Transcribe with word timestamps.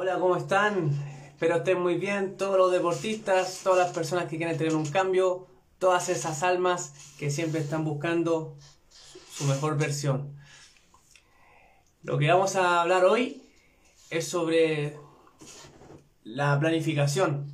Hola, 0.00 0.16
¿cómo 0.20 0.36
están? 0.36 0.92
Espero 1.26 1.56
estén 1.56 1.80
muy 1.80 1.96
bien, 1.96 2.36
todos 2.36 2.56
los 2.56 2.70
deportistas, 2.70 3.62
todas 3.64 3.84
las 3.84 3.92
personas 3.92 4.26
que 4.26 4.36
quieren 4.36 4.56
tener 4.56 4.76
un 4.76 4.86
cambio, 4.86 5.48
todas 5.80 6.08
esas 6.08 6.44
almas 6.44 6.92
que 7.18 7.32
siempre 7.32 7.60
están 7.60 7.84
buscando 7.84 8.54
su 9.32 9.42
mejor 9.42 9.76
versión. 9.76 10.38
Lo 12.04 12.16
que 12.16 12.28
vamos 12.28 12.54
a 12.54 12.80
hablar 12.80 13.06
hoy 13.06 13.42
es 14.10 14.28
sobre 14.28 14.96
la 16.22 16.60
planificación. 16.60 17.50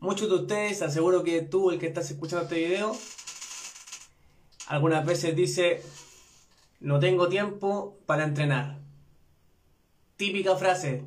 Muchos 0.00 0.28
de 0.30 0.34
ustedes, 0.34 0.82
aseguro 0.82 1.22
que 1.22 1.42
tú, 1.42 1.70
el 1.70 1.78
que 1.78 1.86
estás 1.86 2.10
escuchando 2.10 2.42
este 2.42 2.56
video, 2.56 2.96
algunas 4.66 5.06
veces 5.06 5.36
dice, 5.36 5.80
no 6.80 6.98
tengo 6.98 7.28
tiempo 7.28 7.96
para 8.04 8.24
entrenar. 8.24 8.81
Típica 10.16 10.56
frase, 10.56 11.04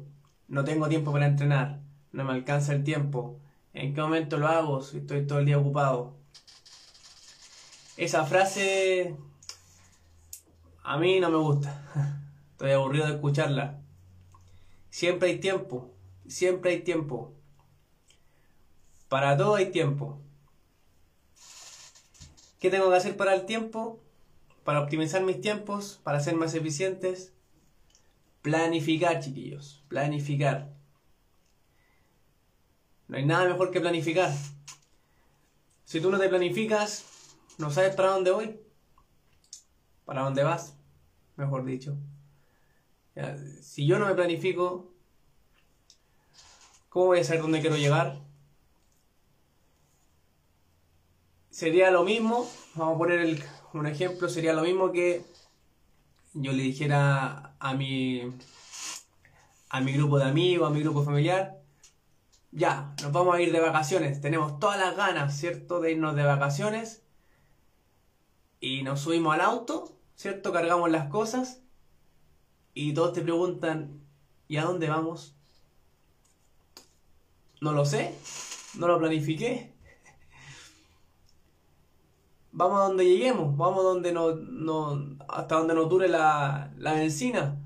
no 0.47 0.63
tengo 0.63 0.87
tiempo 0.87 1.11
para 1.11 1.27
entrenar, 1.27 1.79
no 2.11 2.23
me 2.23 2.33
alcanza 2.33 2.73
el 2.73 2.83
tiempo. 2.83 3.39
¿En 3.73 3.93
qué 3.93 4.01
momento 4.01 4.37
lo 4.37 4.47
hago 4.47 4.81
si 4.81 4.97
estoy 4.97 5.25
todo 5.27 5.39
el 5.39 5.45
día 5.45 5.57
ocupado? 5.57 6.15
Esa 7.97 8.25
frase 8.25 9.15
a 10.83 10.97
mí 10.97 11.19
no 11.19 11.29
me 11.29 11.37
gusta. 11.37 11.83
Estoy 12.51 12.71
aburrido 12.71 13.07
de 13.07 13.13
escucharla. 13.15 13.81
Siempre 14.89 15.29
hay 15.29 15.39
tiempo, 15.39 15.91
siempre 16.27 16.71
hay 16.71 16.81
tiempo. 16.81 17.33
Para 19.09 19.35
todo 19.35 19.55
hay 19.55 19.71
tiempo. 19.71 20.19
¿Qué 22.59 22.69
tengo 22.69 22.89
que 22.89 22.95
hacer 22.95 23.17
para 23.17 23.35
el 23.35 23.45
tiempo? 23.45 23.99
Para 24.63 24.79
optimizar 24.79 25.21
mis 25.21 25.41
tiempos, 25.41 25.99
para 26.03 26.19
ser 26.19 26.35
más 26.35 26.53
eficientes. 26.53 27.33
Planificar, 28.45 29.19
chiquillos. 29.21 29.83
Planificar. 29.87 30.71
No 33.07 33.17
hay 33.17 33.25
nada 33.25 33.49
mejor 33.49 33.71
que 33.71 33.81
planificar. 33.81 34.31
Si 35.83 35.99
tú 35.99 36.11
no 36.11 36.19
te 36.19 36.29
planificas, 36.29 37.05
no 37.57 37.71
sabes 37.71 37.95
para 37.95 38.11
dónde 38.11 38.29
voy. 38.29 38.59
¿Para 40.05 40.21
dónde 40.21 40.43
vas? 40.43 40.77
Mejor 41.37 41.65
dicho. 41.65 41.97
si 43.63 43.87
yo 43.87 43.97
no 43.97 44.05
me 44.05 44.13
planifico, 44.13 44.93
¿cómo 46.89 47.07
voy 47.07 47.21
a 47.21 47.23
saber 47.23 47.41
dónde 47.41 47.61
quiero 47.61 47.77
llegar? 47.77 48.21
Sería 51.49 51.89
lo 51.89 52.03
mismo, 52.03 52.47
vamos 52.75 52.93
a 52.93 52.97
poner 52.99 53.43
un 53.73 53.87
ejemplo, 53.87 54.29
sería 54.29 54.53
lo 54.53 54.61
mismo 54.61 54.91
que 54.91 55.25
yo 56.35 56.51
le 56.51 56.63
dijera 56.63 57.55
a 57.59 57.73
mi, 57.73 58.21
a 59.69 59.81
mi 59.81 59.93
grupo 59.93 60.19
de 60.19 60.25
amigos, 60.25 60.69
a 60.69 60.73
mi 60.73 60.81
grupo 60.81 61.03
familiar, 61.03 61.61
ya, 62.51 62.93
nos 63.01 63.11
vamos 63.11 63.35
a 63.35 63.41
ir 63.41 63.51
de 63.51 63.59
vacaciones, 63.59 64.21
tenemos 64.21 64.59
todas 64.59 64.79
las 64.79 64.95
ganas, 64.95 65.37
¿cierto?, 65.37 65.79
de 65.79 65.93
irnos 65.93 66.15
de 66.15 66.23
vacaciones 66.23 67.03
y 68.59 68.83
nos 68.83 69.01
subimos 69.01 69.33
al 69.33 69.41
auto, 69.41 69.97
¿cierto? 70.15 70.51
Cargamos 70.51 70.89
las 70.91 71.09
cosas 71.09 71.61
y 72.73 72.93
todos 72.93 73.13
te 73.13 73.21
preguntan, 73.21 74.01
¿y 74.47 74.57
a 74.57 74.63
dónde 74.63 74.89
vamos? 74.89 75.35
No 77.61 77.71
lo 77.71 77.85
sé, 77.85 78.13
no 78.77 78.87
lo 78.87 78.99
planifiqué. 78.99 79.74
Vamos 82.57 82.79
a 82.79 82.83
donde 82.85 83.03
lleguemos, 83.03 83.57
vamos 83.57 83.81
a 83.81 83.89
donde 83.89 84.13
no, 84.13 84.33
no, 84.33 85.17
hasta 85.27 85.57
donde 85.57 85.73
nos 85.73 85.89
dure 85.89 86.07
la, 86.07 86.71
la 86.77 86.93
benzina. 86.93 87.61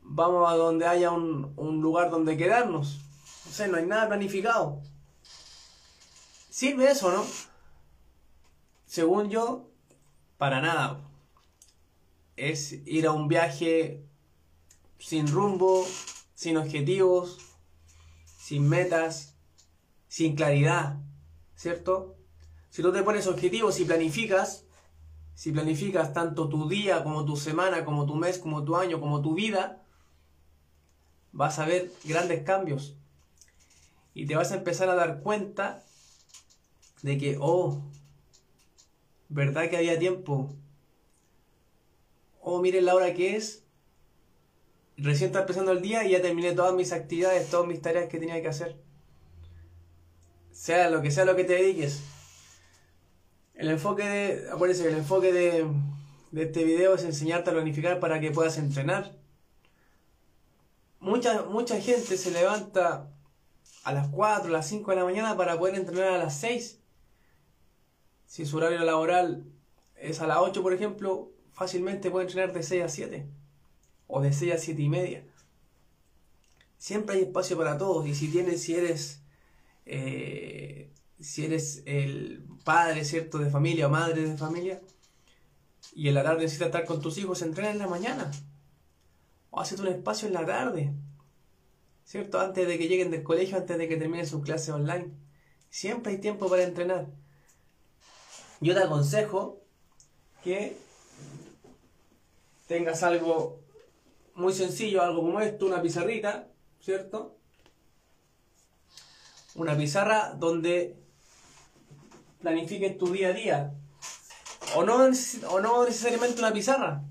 Vamos 0.00 0.48
a 0.48 0.54
donde 0.54 0.86
haya 0.86 1.10
un, 1.10 1.52
un 1.56 1.80
lugar 1.80 2.08
donde 2.08 2.36
quedarnos. 2.36 3.00
O 3.48 3.50
sea, 3.50 3.66
no 3.66 3.78
hay 3.78 3.86
nada 3.86 4.06
planificado. 4.06 4.80
Sirve 6.50 6.88
eso, 6.88 7.10
¿no? 7.10 7.24
Según 8.86 9.28
yo, 9.28 9.68
para 10.38 10.60
nada. 10.60 11.00
Es 12.36 12.74
ir 12.86 13.08
a 13.08 13.12
un 13.12 13.26
viaje 13.26 14.06
sin 14.98 15.26
rumbo, 15.26 15.84
sin 16.34 16.58
objetivos, 16.58 17.38
sin 18.38 18.68
metas, 18.68 19.34
sin 20.06 20.36
claridad, 20.36 21.00
¿cierto? 21.56 22.21
Si 22.72 22.80
tú 22.80 22.90
te 22.90 23.02
pones 23.02 23.26
objetivos 23.26 23.78
y 23.78 23.84
planificas, 23.84 24.64
si 25.34 25.52
planificas 25.52 26.14
tanto 26.14 26.48
tu 26.48 26.68
día 26.68 27.04
como 27.04 27.26
tu 27.26 27.36
semana, 27.36 27.84
como 27.84 28.06
tu 28.06 28.16
mes, 28.16 28.38
como 28.38 28.64
tu 28.64 28.76
año, 28.76 28.98
como 28.98 29.20
tu 29.20 29.34
vida, 29.34 29.84
vas 31.32 31.58
a 31.58 31.66
ver 31.66 31.92
grandes 32.04 32.42
cambios. 32.44 32.96
Y 34.14 34.24
te 34.24 34.36
vas 34.36 34.52
a 34.52 34.56
empezar 34.56 34.88
a 34.88 34.94
dar 34.94 35.20
cuenta 35.20 35.84
de 37.02 37.18
que, 37.18 37.36
oh, 37.38 37.82
¿Verdad 39.34 39.70
que 39.70 39.78
había 39.78 39.98
tiempo? 39.98 40.54
Oh, 42.42 42.60
miren 42.60 42.84
la 42.84 42.94
hora 42.94 43.14
que 43.14 43.34
es. 43.34 43.64
Recién 44.98 45.28
está 45.28 45.40
empezando 45.40 45.72
el 45.72 45.80
día 45.80 46.04
y 46.04 46.10
ya 46.10 46.20
terminé 46.20 46.52
todas 46.52 46.74
mis 46.74 46.92
actividades, 46.92 47.48
todas 47.48 47.66
mis 47.66 47.80
tareas 47.80 48.10
que 48.10 48.18
tenía 48.18 48.42
que 48.42 48.48
hacer. 48.48 48.76
Sea 50.50 50.90
lo 50.90 51.00
que 51.00 51.10
sea 51.10 51.24
lo 51.24 51.34
que 51.34 51.44
te 51.44 51.54
dediques. 51.54 52.02
El 53.62 53.70
enfoque 53.70 54.02
de. 54.02 54.50
Acuérdense 54.50 54.88
el 54.88 54.96
enfoque 54.96 55.32
de, 55.32 55.64
de 56.32 56.42
este 56.42 56.64
video 56.64 56.96
es 56.96 57.04
enseñarte 57.04 57.50
a 57.50 57.52
planificar 57.52 58.00
para 58.00 58.18
que 58.18 58.32
puedas 58.32 58.58
entrenar. 58.58 59.12
Mucha, 60.98 61.44
mucha 61.44 61.80
gente 61.80 62.16
se 62.16 62.32
levanta 62.32 63.08
a 63.84 63.92
las 63.92 64.08
4, 64.08 64.48
a 64.48 64.52
las 64.52 64.66
5 64.66 64.90
de 64.90 64.96
la 64.96 65.04
mañana 65.04 65.36
para 65.36 65.56
poder 65.60 65.76
entrenar 65.76 66.08
a 66.08 66.18
las 66.18 66.36
6 66.38 66.80
si 68.26 68.46
su 68.46 68.56
horario 68.56 68.80
laboral 68.80 69.44
es 69.94 70.20
a 70.20 70.26
las 70.26 70.38
8, 70.38 70.60
por 70.60 70.72
ejemplo, 70.72 71.30
fácilmente 71.52 72.10
puede 72.10 72.26
entrenar 72.26 72.52
de 72.52 72.64
6 72.64 72.82
a 72.82 72.88
7 72.88 73.26
o 74.08 74.20
de 74.22 74.32
6 74.32 74.54
a 74.54 74.58
7 74.58 74.82
y 74.82 74.88
media. 74.88 75.24
Siempre 76.78 77.14
hay 77.14 77.22
espacio 77.22 77.56
para 77.56 77.78
todos 77.78 78.08
y 78.08 78.16
si 78.16 78.26
tienes, 78.26 78.60
si 78.60 78.74
eres, 78.74 79.22
eh, 79.86 80.90
si 81.20 81.44
eres 81.44 81.82
el 81.86 82.44
padre, 82.64 83.04
¿cierto?, 83.04 83.38
de 83.38 83.50
familia 83.50 83.86
o 83.86 83.90
madre 83.90 84.28
de 84.28 84.36
familia 84.36 84.80
y 85.94 86.08
en 86.08 86.14
la 86.14 86.22
tarde 86.22 86.42
necesitas 86.42 86.66
estar 86.66 86.84
con 86.84 87.00
tus 87.00 87.18
hijos, 87.18 87.42
entrena 87.42 87.70
en 87.70 87.78
la 87.78 87.86
mañana 87.86 88.30
o 89.50 89.60
hazte 89.60 89.80
un 89.80 89.88
espacio 89.88 90.28
en 90.28 90.34
la 90.34 90.46
tarde, 90.46 90.92
¿cierto?, 92.04 92.40
antes 92.40 92.66
de 92.66 92.78
que 92.78 92.88
lleguen 92.88 93.10
del 93.10 93.22
colegio, 93.22 93.56
antes 93.56 93.76
de 93.78 93.88
que 93.88 93.96
terminen 93.96 94.26
sus 94.26 94.42
clases 94.42 94.70
online. 94.70 95.12
Siempre 95.68 96.12
hay 96.12 96.18
tiempo 96.18 96.48
para 96.48 96.64
entrenar. 96.64 97.08
Yo 98.60 98.74
te 98.74 98.80
aconsejo 98.80 99.60
que 100.42 100.76
tengas 102.66 103.02
algo 103.02 103.60
muy 104.34 104.52
sencillo, 104.52 105.02
algo 105.02 105.22
como 105.22 105.40
esto, 105.40 105.66
una 105.66 105.82
pizarrita, 105.82 106.48
¿cierto? 106.80 107.36
Una 109.54 109.76
pizarra 109.76 110.34
donde 110.34 111.01
planifiques 112.42 112.98
tu 112.98 113.06
día 113.12 113.28
a 113.28 113.32
día. 113.32 113.74
O 114.74 114.84
no, 114.84 115.08
o 115.48 115.60
no 115.60 115.84
necesariamente 115.84 116.40
una 116.40 116.52
pizarra. 116.52 117.02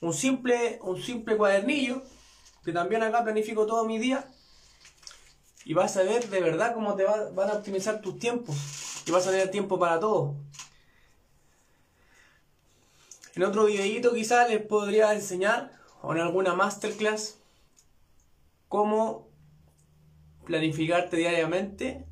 Un 0.00 0.14
simple, 0.14 0.78
un 0.82 1.02
simple 1.02 1.36
cuadernillo, 1.36 2.02
que 2.64 2.72
también 2.72 3.02
acá 3.02 3.24
planifico 3.24 3.66
todo 3.66 3.84
mi 3.84 3.98
día. 3.98 4.26
Y 5.64 5.74
vas 5.74 5.96
a 5.96 6.02
ver 6.02 6.28
de 6.28 6.40
verdad 6.40 6.72
cómo 6.72 6.94
te 6.94 7.04
van 7.04 7.50
a 7.50 7.54
optimizar 7.54 8.00
tus 8.00 8.18
tiempos. 8.18 8.56
Y 9.06 9.10
vas 9.10 9.26
a 9.26 9.30
tener 9.30 9.50
tiempo 9.50 9.78
para 9.78 10.00
todo. 10.00 10.36
En 13.34 13.44
otro 13.44 13.66
videito 13.66 14.12
quizás 14.12 14.48
les 14.48 14.62
podría 14.62 15.12
enseñar, 15.12 15.72
o 16.02 16.12
en 16.12 16.20
alguna 16.20 16.54
masterclass, 16.54 17.38
cómo 18.68 19.28
planificarte 20.44 21.16
diariamente 21.16 22.06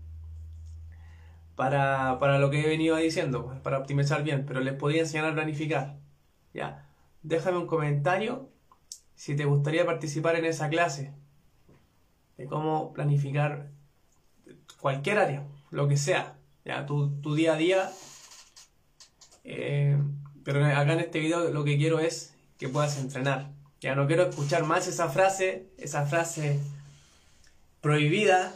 para, 1.57 2.19
para, 2.21 2.39
lo 2.39 2.51
que 2.51 2.61
he 2.61 2.69
venido 2.69 2.97
diciendo, 2.97 3.59
para 3.63 3.79
optimizar 3.79 4.23
bien, 4.23 4.45
pero 4.47 4.61
les 4.61 4.75
podría 4.75 5.03
enseñar 5.03 5.27
a 5.27 5.35
planificar. 5.35 5.97
Ya, 6.55 6.89
déjame 7.23 7.59
un 7.59 7.67
comentario 7.67 8.51
si 9.15 9.35
te 9.35 9.47
gustaría 9.47 9.87
participar 9.87 10.37
en 10.37 10.45
esa 10.45 10.69
clase 10.69 11.15
de 12.37 12.47
cómo 12.47 12.93
planificar 12.93 13.71
cualquier 14.81 15.19
área, 15.19 15.47
lo 15.71 15.89
que 15.89 15.97
sea, 15.97 16.37
ya, 16.65 16.85
tu, 16.85 17.21
tu 17.23 17.35
día 17.35 17.55
a 17.55 17.57
día. 17.57 17.91
Eh, 19.45 19.99
pero 20.45 20.65
acá 20.65 20.93
en 20.93 21.01
este 21.01 21.21
video 21.21 21.51
lo 21.51 21.65
que 21.65 21.79
quiero 21.79 21.99
es 21.99 22.35
que 22.59 22.69
puedas 22.69 22.99
entrenar. 22.99 23.51
Ya 23.81 23.95
no 23.95 24.07
quiero 24.07 24.29
escuchar 24.29 24.65
más 24.65 24.87
esa 24.87 25.09
frase, 25.09 25.69
esa 25.79 26.07
frase 26.07 26.61
prohibida 27.81 28.53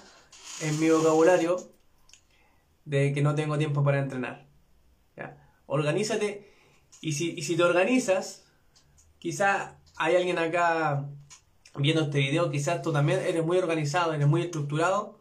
en 0.61 0.79
mi 0.81 0.91
vocabulario 0.91 1.57
de 2.91 3.13
que 3.13 3.23
no 3.23 3.37
tengo 3.37 3.57
tiempo 3.57 3.85
para 3.85 4.01
entrenar. 4.01 4.47
Organízate 5.67 6.53
y 7.01 7.13
si, 7.13 7.31
y 7.31 7.43
si 7.43 7.57
te 7.57 7.63
organizas, 7.63 8.45
quizá 9.21 9.77
hay 9.97 10.17
alguien 10.17 10.37
acá 10.39 11.09
viendo 11.77 12.03
este 12.03 12.19
video, 12.19 12.51
quizás 12.51 12.83
tú 12.83 12.93
también 12.93 13.21
eres 13.21 13.47
muy 13.47 13.57
organizado, 13.59 14.13
eres 14.13 14.27
muy 14.27 14.43
estructurado, 14.43 15.21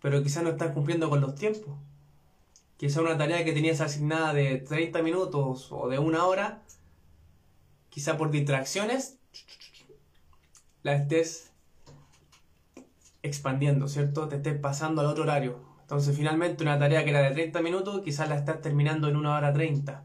pero 0.00 0.22
quizás 0.22 0.44
no 0.44 0.50
estás 0.50 0.70
cumpliendo 0.70 1.10
con 1.10 1.20
los 1.20 1.34
tiempos. 1.34 1.76
Quizás 2.76 3.02
una 3.02 3.18
tarea 3.18 3.44
que 3.44 3.52
tenías 3.52 3.80
asignada 3.80 4.32
de 4.32 4.58
30 4.58 5.02
minutos 5.02 5.72
o 5.72 5.88
de 5.88 5.98
una 5.98 6.24
hora, 6.26 6.62
quizás 7.88 8.14
por 8.14 8.30
distracciones, 8.30 9.18
la 10.84 10.94
estés 10.94 11.50
expandiendo, 13.24 13.88
¿cierto? 13.88 14.28
Te 14.28 14.36
estés 14.36 14.60
pasando 14.60 15.00
al 15.00 15.08
otro 15.08 15.24
horario. 15.24 15.75
Entonces 15.86 16.16
finalmente 16.16 16.64
una 16.64 16.80
tarea 16.80 17.04
que 17.04 17.10
era 17.10 17.22
de 17.22 17.30
30 17.30 17.62
minutos, 17.62 18.00
quizás 18.02 18.28
la 18.28 18.34
estás 18.34 18.60
terminando 18.60 19.06
en 19.06 19.14
una 19.14 19.36
hora 19.36 19.52
30. 19.52 20.04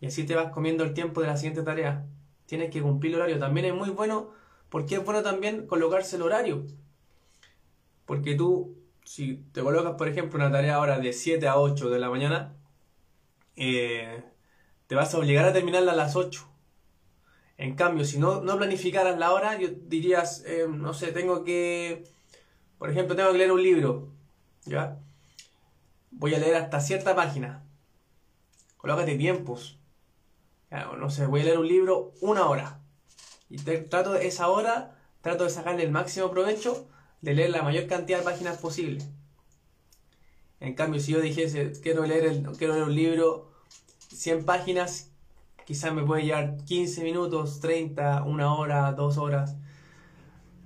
Y 0.00 0.06
así 0.06 0.24
te 0.24 0.34
vas 0.34 0.50
comiendo 0.50 0.82
el 0.82 0.92
tiempo 0.92 1.20
de 1.20 1.28
la 1.28 1.36
siguiente 1.36 1.62
tarea. 1.62 2.04
Tienes 2.46 2.70
que 2.70 2.82
cumplir 2.82 3.12
el 3.12 3.20
horario. 3.20 3.38
También 3.38 3.66
es 3.66 3.74
muy 3.74 3.90
bueno, 3.90 4.32
porque 4.70 4.96
es 4.96 5.04
bueno 5.04 5.22
también 5.22 5.68
colocarse 5.68 6.16
el 6.16 6.22
horario. 6.22 6.66
Porque 8.06 8.34
tú, 8.34 8.76
si 9.04 9.36
te 9.52 9.62
colocas, 9.62 9.94
por 9.94 10.08
ejemplo, 10.08 10.36
una 10.40 10.50
tarea 10.50 10.74
ahora 10.74 10.98
de 10.98 11.12
7 11.12 11.46
a 11.46 11.58
8 11.58 11.88
de 11.88 12.00
la 12.00 12.10
mañana, 12.10 12.56
eh, 13.54 14.24
te 14.88 14.96
vas 14.96 15.14
a 15.14 15.18
obligar 15.18 15.44
a 15.44 15.52
terminarla 15.52 15.92
a 15.92 15.96
las 15.96 16.16
8. 16.16 16.48
En 17.56 17.76
cambio, 17.76 18.04
si 18.04 18.18
no, 18.18 18.40
no 18.40 18.56
planificaras 18.56 19.16
la 19.16 19.32
hora, 19.32 19.60
yo 19.60 19.68
dirías, 19.86 20.42
eh, 20.44 20.66
no 20.68 20.92
sé, 20.92 21.12
tengo 21.12 21.44
que, 21.44 22.02
por 22.78 22.90
ejemplo, 22.90 23.14
tengo 23.14 23.30
que 23.30 23.38
leer 23.38 23.52
un 23.52 23.62
libro, 23.62 24.11
¿ya? 24.64 24.98
Voy 26.10 26.34
a 26.34 26.38
leer 26.38 26.56
hasta 26.56 26.80
cierta 26.80 27.14
página. 27.14 27.64
Colócate 28.76 29.16
tiempos. 29.16 29.78
no 30.70 31.10
sé, 31.10 31.26
voy 31.26 31.42
a 31.42 31.44
leer 31.44 31.58
un 31.58 31.68
libro 31.68 32.12
una 32.20 32.46
hora. 32.46 32.80
Y 33.48 33.56
trato 33.58 34.12
de 34.12 34.26
esa 34.26 34.48
hora, 34.48 34.98
trato 35.20 35.44
de 35.44 35.50
sacarle 35.50 35.84
el 35.84 35.90
máximo 35.90 36.30
provecho 36.30 36.88
de 37.20 37.34
leer 37.34 37.50
la 37.50 37.62
mayor 37.62 37.86
cantidad 37.86 38.18
de 38.18 38.24
páginas 38.24 38.58
posible. 38.58 39.04
En 40.60 40.74
cambio, 40.74 41.00
si 41.00 41.12
yo 41.12 41.20
dijese, 41.20 41.72
quiero 41.82 42.04
leer, 42.06 42.26
el, 42.26 42.42
quiero 42.56 42.74
leer 42.74 42.84
un 42.84 42.94
libro 42.94 43.52
100 44.08 44.44
páginas, 44.44 45.12
Quizás 45.64 45.94
me 45.94 46.02
puede 46.02 46.24
llevar 46.24 46.56
15 46.64 47.04
minutos, 47.04 47.60
30, 47.60 48.24
una 48.24 48.54
hora, 48.54 48.92
dos 48.92 49.16
horas. 49.16 49.56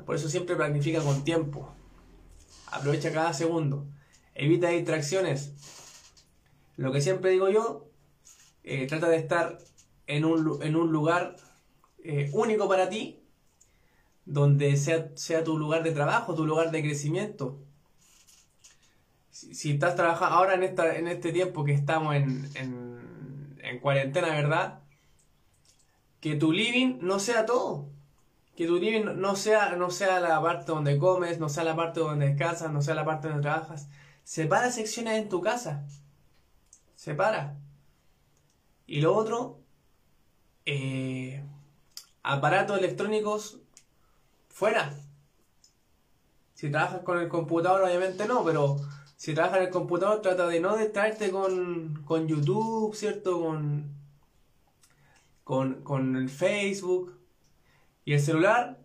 Por 0.05 0.17
eso 0.17 0.29
siempre 0.29 0.57
planifica 0.57 1.01
con 1.01 1.23
tiempo. 1.23 1.76
Aprovecha 2.67 3.13
cada 3.13 3.33
segundo. 3.33 3.87
Evita 4.35 4.69
distracciones. 4.69 5.53
Lo 6.77 6.93
que 6.93 7.01
siempre 7.01 7.31
digo 7.31 7.49
yo, 7.49 7.89
eh, 8.65 8.87
trata 8.87 9.09
de 9.09 9.17
estar 9.17 9.59
en 10.07 10.25
un, 10.25 10.63
en 10.63 10.77
un 10.77 10.93
lugar 10.93 11.37
eh, 12.05 12.31
único 12.33 12.69
para 12.69 12.89
ti, 12.89 13.23
donde 14.25 14.77
sea, 14.77 15.11
sea 15.15 15.45
tu 15.45 15.57
lugar 15.57 15.83
de 15.83 15.93
trabajo, 15.93 16.35
tu 16.35 16.47
lugar 16.47 16.71
de 16.71 16.83
crecimiento. 16.83 17.59
Si, 19.31 19.71
estás 19.71 19.97
trabajando 19.97 20.37
ahora 20.37 20.55
en, 20.55 20.63
esta, 20.63 20.97
en 20.97 21.09
este 21.09 21.33
tiempo 21.33 21.65
que 21.65 21.73
estamos 21.73 22.15
en, 22.15 22.49
en, 22.55 23.59
en 23.63 23.79
cuarentena, 23.81 24.29
¿verdad? 24.29 24.83
que 26.27 26.35
tu 26.35 26.53
living 26.53 26.99
no 27.03 27.21
sea 27.21 27.47
todo. 27.47 27.89
Que 28.57 28.67
tu 28.67 28.77
living 28.79 29.21
no 29.21 29.37
sea, 29.37 29.77
no 29.77 29.91
sea 29.91 30.19
la 30.21 30.41
parte 30.41 30.73
donde 30.73 30.99
comes, 30.99 31.39
no 31.39 31.49
sea 31.49 31.65
la 31.65 31.77
parte 31.77 32.01
donde 32.01 32.29
descansas, 32.29 32.73
no 32.73 32.83
sea 32.83 32.95
la 32.95 33.05
parte 33.05 33.29
donde 33.29 33.43
trabajas. 33.43 33.89
Separa 34.25 34.71
secciones 34.71 35.23
en 35.23 35.29
tu 35.29 35.41
casa. 35.43 35.85
Separa. 36.95 37.59
Y 38.87 39.01
lo 39.01 39.15
otro, 39.15 39.61
eh, 40.65 41.45
aparatos 42.23 42.79
electrónicos 42.79 43.61
fuera. 44.49 44.95
Si 46.55 46.71
trabajas 46.71 47.03
con 47.03 47.19
el 47.19 47.29
computador, 47.29 47.83
obviamente 47.83 48.27
no, 48.27 48.43
pero 48.45 48.79
si 49.17 49.35
trabajas 49.35 49.59
en 49.59 49.65
el 49.67 49.71
computador, 49.71 50.23
trata 50.23 50.47
de 50.47 50.61
no 50.61 50.77
distraerte 50.77 51.31
con, 51.31 52.03
con 52.05 52.27
YouTube, 52.27 52.95
¿cierto? 52.95 53.41
Con, 53.41 53.97
con, 55.85 56.17
el 56.17 56.29
Facebook. 56.29 57.15
Y 58.07 58.15
el 58.15 58.21
celular, 58.21 58.79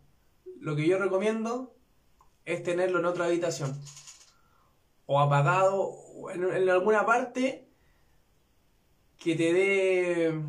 lo 0.60 0.76
que 0.76 0.86
yo 0.86 0.98
recomiendo 0.98 1.74
es 2.44 2.64
tenerlo 2.64 3.00
en 3.00 3.06
otra 3.06 3.26
habitación. 3.26 3.80
O 5.06 5.22
apagado 5.22 5.96
en, 6.34 6.44
en 6.44 6.70
alguna 6.70 7.06
parte 7.06 7.70
que 9.18 9.36
te 9.36 9.54
dé 9.54 10.42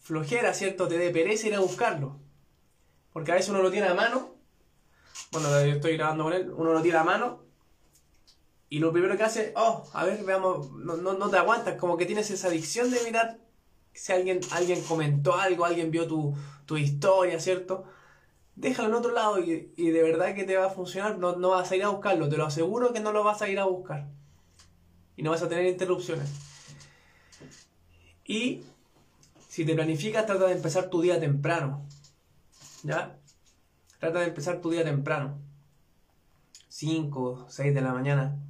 flojera, 0.00 0.54
¿cierto? 0.54 0.86
Te 0.86 0.98
dé 0.98 1.10
pereza 1.10 1.48
ir 1.48 1.56
a 1.56 1.60
buscarlo. 1.60 2.20
Porque 3.12 3.32
a 3.32 3.34
veces 3.34 3.50
uno 3.50 3.62
lo 3.62 3.70
tiene 3.70 3.88
a 3.88 3.94
mano. 3.94 4.34
Bueno, 5.32 5.48
yo 5.64 5.72
estoy 5.72 5.96
grabando 5.96 6.24
con 6.24 6.32
él. 6.34 6.52
Uno 6.54 6.72
lo 6.72 6.82
tiene 6.82 6.98
a 6.98 7.04
mano. 7.04 7.42
Y 8.68 8.78
lo 8.78 8.92
primero 8.92 9.16
que 9.16 9.24
hace, 9.24 9.52
oh, 9.56 9.88
a 9.94 10.04
ver, 10.04 10.22
veamos, 10.22 10.70
no, 10.72 10.96
no, 10.98 11.14
no 11.14 11.30
te 11.30 11.38
aguantas. 11.38 11.76
Como 11.76 11.96
que 11.96 12.06
tienes 12.06 12.30
esa 12.30 12.48
adicción 12.48 12.90
de 12.90 13.02
mirar 13.04 13.38
si 13.98 14.12
alguien, 14.12 14.40
alguien 14.52 14.82
comentó 14.82 15.34
algo, 15.34 15.64
alguien 15.64 15.90
vio 15.90 16.06
tu, 16.06 16.36
historia, 16.76 17.40
¿cierto? 17.40 17.84
Déjalo 18.58 18.88
en 18.88 18.94
otro 18.94 19.12
lado 19.12 19.38
y, 19.38 19.70
de 19.76 20.02
verdad 20.02 20.34
que 20.34 20.42
te 20.42 20.56
va 20.56 20.66
a 20.66 20.70
funcionar, 20.70 21.16
no, 21.16 21.36
no 21.36 21.50
vas 21.50 21.70
a 21.70 21.76
ir 21.76 21.84
a 21.84 21.90
buscarlo, 21.90 22.28
te 22.28 22.36
lo 22.36 22.44
aseguro 22.44 22.92
que 22.92 22.98
no 22.98 23.12
lo 23.12 23.22
vas 23.22 23.40
a 23.40 23.48
ir 23.48 23.60
a 23.60 23.66
buscar. 23.66 24.08
Y 25.16 25.22
no 25.22 25.30
vas 25.30 25.42
a 25.42 25.48
tener 25.48 25.66
interrupciones. 25.66 26.28
Y 28.24 28.64
si 29.48 29.64
te 29.64 29.76
planificas, 29.76 30.26
trata 30.26 30.46
de 30.46 30.54
empezar 30.54 30.90
tu 30.90 31.00
día 31.00 31.20
temprano. 31.20 31.86
¿Ya? 32.82 33.16
Trata 34.00 34.20
de 34.20 34.26
empezar 34.26 34.60
tu 34.60 34.70
día 34.70 34.82
temprano. 34.82 35.38
5, 36.68 37.46
6 37.48 37.72
de 37.72 37.80
la 37.80 37.92
mañana. 37.92 38.42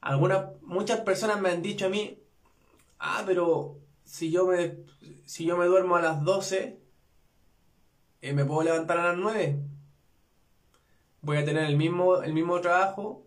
Algunas, 0.00 0.60
muchas 0.62 1.00
personas 1.00 1.40
me 1.40 1.50
han 1.50 1.62
dicho 1.62 1.86
a 1.86 1.88
mí, 1.88 2.22
ah, 3.00 3.24
pero 3.26 3.80
si 4.04 4.30
yo 4.30 4.46
me, 4.46 4.76
si 5.24 5.44
yo 5.46 5.56
me 5.56 5.66
duermo 5.66 5.96
a 5.96 6.02
las 6.02 6.22
12, 6.22 6.81
eh, 8.22 8.32
¿me 8.32 8.44
puedo 8.44 8.62
levantar 8.62 8.98
a 8.98 9.08
las 9.08 9.18
9? 9.18 9.58
Voy 11.22 11.36
a 11.36 11.44
tener 11.44 11.64
el 11.64 11.76
mismo, 11.76 12.22
el 12.22 12.32
mismo 12.32 12.60
trabajo, 12.60 13.26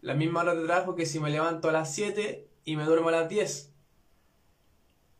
la 0.00 0.14
misma 0.14 0.40
hora 0.42 0.54
de 0.54 0.66
trabajo 0.66 0.94
que 0.94 1.06
si 1.06 1.20
me 1.20 1.30
levanto 1.30 1.68
a 1.68 1.72
las 1.72 1.94
7 1.94 2.48
y 2.64 2.76
me 2.76 2.84
duermo 2.84 3.08
a 3.08 3.12
las 3.12 3.28
10. 3.28 3.72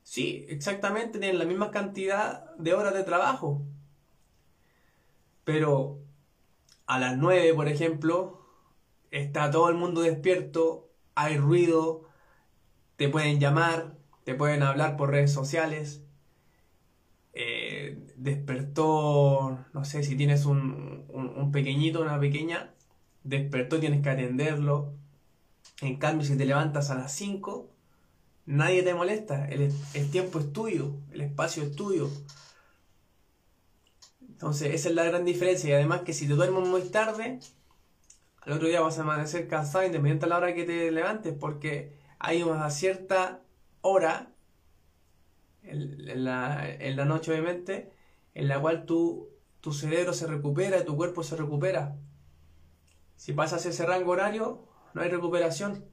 Sí, 0.02 0.44
exactamente, 0.48 1.18
tienen 1.18 1.38
la 1.38 1.44
misma 1.44 1.70
cantidad 1.70 2.54
de 2.56 2.74
horas 2.74 2.94
de 2.94 3.04
trabajo. 3.04 3.62
Pero 5.44 6.00
a 6.86 6.98
las 6.98 7.16
9, 7.16 7.54
por 7.54 7.68
ejemplo, 7.68 8.40
está 9.10 9.50
todo 9.50 9.68
el 9.68 9.76
mundo 9.76 10.02
despierto, 10.02 10.90
hay 11.14 11.36
ruido, 11.38 12.08
te 12.96 13.08
pueden 13.08 13.40
llamar, 13.40 13.96
te 14.24 14.34
pueden 14.34 14.62
hablar 14.62 14.96
por 14.96 15.10
redes 15.10 15.32
sociales. 15.32 16.02
Eh, 17.34 18.11
despertó, 18.22 19.58
no 19.72 19.84
sé, 19.84 20.02
si 20.02 20.16
tienes 20.16 20.46
un, 20.46 21.04
un, 21.12 21.52
pequeñito, 21.52 22.02
una 22.02 22.18
pequeña, 22.20 22.72
despertó, 23.24 23.80
tienes 23.80 24.02
que 24.02 24.10
atenderlo. 24.10 24.92
En 25.80 25.96
cambio, 25.96 26.26
si 26.26 26.36
te 26.36 26.46
levantas 26.46 26.90
a 26.90 26.94
las 26.94 27.12
5, 27.12 27.68
nadie 28.46 28.82
te 28.82 28.94
molesta. 28.94 29.48
El, 29.48 29.72
el, 29.94 30.10
tiempo 30.10 30.38
es 30.38 30.52
tuyo, 30.52 30.92
el 31.12 31.22
espacio 31.22 31.62
es 31.64 31.74
tuyo. 31.74 32.10
Entonces, 34.20 34.74
esa 34.74 34.88
es 34.88 34.94
la 34.94 35.04
gran 35.04 35.24
diferencia. 35.24 35.70
Y 35.70 35.72
además 35.72 36.02
que 36.02 36.12
si 36.12 36.26
te 36.26 36.34
duermes 36.34 36.68
muy 36.68 36.82
tarde, 36.82 37.40
al 38.42 38.52
otro 38.54 38.66
día 38.66 38.80
vas 38.80 38.98
a 38.98 39.02
amanecer 39.02 39.46
cansado 39.46 39.84
independientemente 39.84 40.26
de 40.26 40.30
la 40.30 40.36
hora 40.38 40.54
que 40.54 40.64
te 40.64 40.90
levantes, 40.90 41.34
porque 41.38 41.92
hay 42.18 42.42
una 42.42 42.70
cierta 42.70 43.40
hora, 43.82 44.32
en, 45.62 46.24
la, 46.24 47.04
noche 47.04 47.30
obviamente, 47.30 47.91
en 48.34 48.48
la 48.48 48.60
cual 48.60 48.86
tu, 48.86 49.30
tu 49.60 49.72
cerebro 49.72 50.12
se 50.12 50.26
recupera 50.26 50.78
y 50.78 50.84
tu 50.84 50.96
cuerpo 50.96 51.22
se 51.22 51.36
recupera. 51.36 51.96
Si 53.16 53.32
pasas 53.32 53.64
ese 53.66 53.86
rango 53.86 54.12
horario, 54.12 54.66
no 54.94 55.02
hay 55.02 55.08
recuperación. 55.08 55.84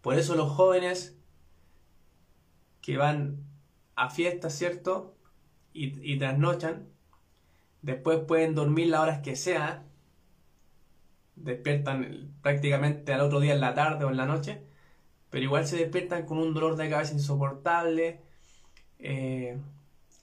Por 0.00 0.14
eso 0.14 0.34
los 0.34 0.52
jóvenes 0.52 1.16
que 2.80 2.96
van 2.96 3.44
a 3.96 4.10
fiestas, 4.10 4.54
¿cierto? 4.54 5.16
Y, 5.72 6.12
y 6.12 6.18
trasnochan, 6.18 6.88
después 7.82 8.20
pueden 8.20 8.54
dormir 8.54 8.88
las 8.88 9.00
horas 9.00 9.18
que 9.20 9.36
sea, 9.36 9.84
despiertan 11.36 12.34
prácticamente 12.42 13.12
al 13.12 13.20
otro 13.22 13.40
día 13.40 13.54
en 13.54 13.60
la 13.60 13.74
tarde 13.74 14.04
o 14.04 14.10
en 14.10 14.16
la 14.16 14.26
noche, 14.26 14.62
pero 15.30 15.44
igual 15.44 15.66
se 15.66 15.76
despiertan 15.76 16.26
con 16.26 16.38
un 16.38 16.54
dolor 16.54 16.76
de 16.76 16.90
cabeza 16.90 17.12
insoportable, 17.12 18.20
eh, 18.98 19.58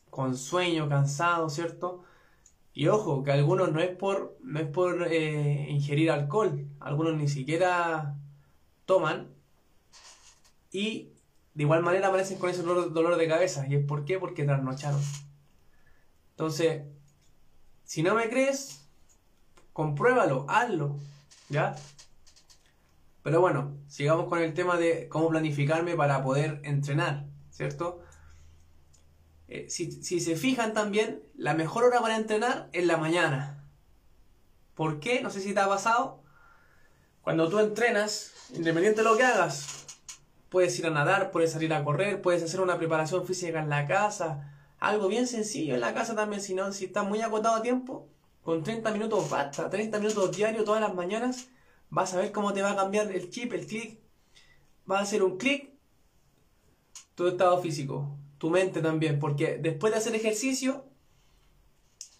con 0.10 0.36
sueño, 0.38 0.90
cansado, 0.90 1.50
¿cierto? 1.50 2.04
Y 2.74 2.88
ojo, 2.88 3.24
que 3.24 3.32
algunos 3.32 3.72
no 3.72 3.82
es 3.82 3.96
por, 3.96 4.38
no 4.44 4.60
es 4.60 4.68
por 4.68 5.08
eh, 5.12 5.68
ingerir 5.70 6.12
alcohol, 6.12 6.68
algunos 6.80 7.16
ni 7.16 7.28
siquiera 7.28 8.16
toman 8.86 9.30
y 10.72 11.12
de 11.54 11.64
igual 11.64 11.84
manera 11.84 12.08
aparecen 12.08 12.40
con 12.40 12.50
ese 12.50 12.64
dolor, 12.64 13.18
de 13.18 13.28
cabeza. 13.28 13.66
¿Y 13.68 13.76
es 13.76 13.86
por 13.86 14.06
qué? 14.06 14.20
Porque 14.20 14.46
trasnocharon. 14.46 15.02
Entonces, 16.32 16.84
si 17.84 18.04
no 18.04 18.16
me 18.16 18.30
crees, 18.30 18.88
compruébalo, 19.74 20.46
hazlo. 20.48 20.96
¿Ya? 21.50 21.76
Pero 23.24 23.42
bueno, 23.42 23.78
sigamos 23.88 24.28
con 24.28 24.40
el 24.40 24.54
tema 24.54 24.78
de 24.78 25.10
cómo 25.10 25.30
planificarme 25.30 25.96
para 25.96 26.24
poder 26.24 26.62
entrenar, 26.64 27.28
¿cierto? 27.52 28.02
Eh, 29.54 29.70
si, 29.70 29.92
se 30.22 30.38
fijan 30.38 30.74
también, 30.74 31.22
la 31.36 31.54
mejor 31.54 31.84
hora 31.84 32.00
para 32.00 32.16
entrenar 32.16 32.70
es 32.72 32.86
la 32.86 32.96
mañana. 32.96 33.68
¿Por 34.76 35.02
qué? 35.02 35.22
No 35.22 35.30
sé 35.30 35.42
si 35.42 35.54
te 35.54 35.60
ha 35.60 35.68
pasado. 35.68 36.24
Cuando 37.22 37.50
tú 37.50 37.60
entrenas, 37.60 38.32
independiente 38.56 39.02
de 39.02 39.10
lo 39.10 39.18
que 39.18 39.24
hagas, 39.24 39.86
puedes 40.48 40.80
ir 40.80 40.88
a 40.88 40.90
nadar, 40.90 41.32
puedes 41.32 41.52
salir 41.52 41.74
a 41.74 41.84
correr, 41.84 42.22
puedes 42.22 42.42
hacer 42.44 42.62
una 42.62 42.78
preparación 42.78 43.28
física 43.28 43.60
en 43.60 43.68
la 43.68 43.88
casa, 43.88 44.56
algo 44.80 45.10
bien 45.10 45.28
sencillo 45.28 45.76
en 45.76 45.82
la 45.82 45.94
casa 45.94 46.16
también, 46.16 46.42
si 46.42 46.54
no, 46.54 46.72
si 46.72 46.86
estás 46.86 47.06
muy 47.06 47.22
acotado 47.22 47.56
a 47.56 47.62
tiempo, 47.62 48.08
con 48.44 48.64
30 48.64 48.90
minutos 48.92 49.30
basta, 49.30 49.70
30 49.70 50.00
minutos 50.00 50.32
diarios 50.34 50.64
todas 50.64 50.80
las 50.80 50.96
mañanas, 50.96 51.50
vas 51.90 52.14
a 52.14 52.18
ver 52.18 52.32
cómo 52.32 52.54
te 52.54 52.62
va 52.62 52.72
a 52.72 52.76
cambiar 52.78 53.12
el 53.12 53.30
chip, 53.30 53.52
el 53.52 53.68
clic, 53.68 54.00
va 54.90 55.00
a 55.00 55.02
hacer 55.02 55.24
un 55.24 55.38
clic 55.38 55.74
tu 57.16 57.28
estado 57.28 57.62
físico, 57.62 58.18
tu 58.42 58.50
mente 58.50 58.82
también, 58.82 59.20
porque 59.20 59.60
después 59.60 59.94
de 59.94 60.00
hacer 60.00 60.16
ejercicio 60.16 60.84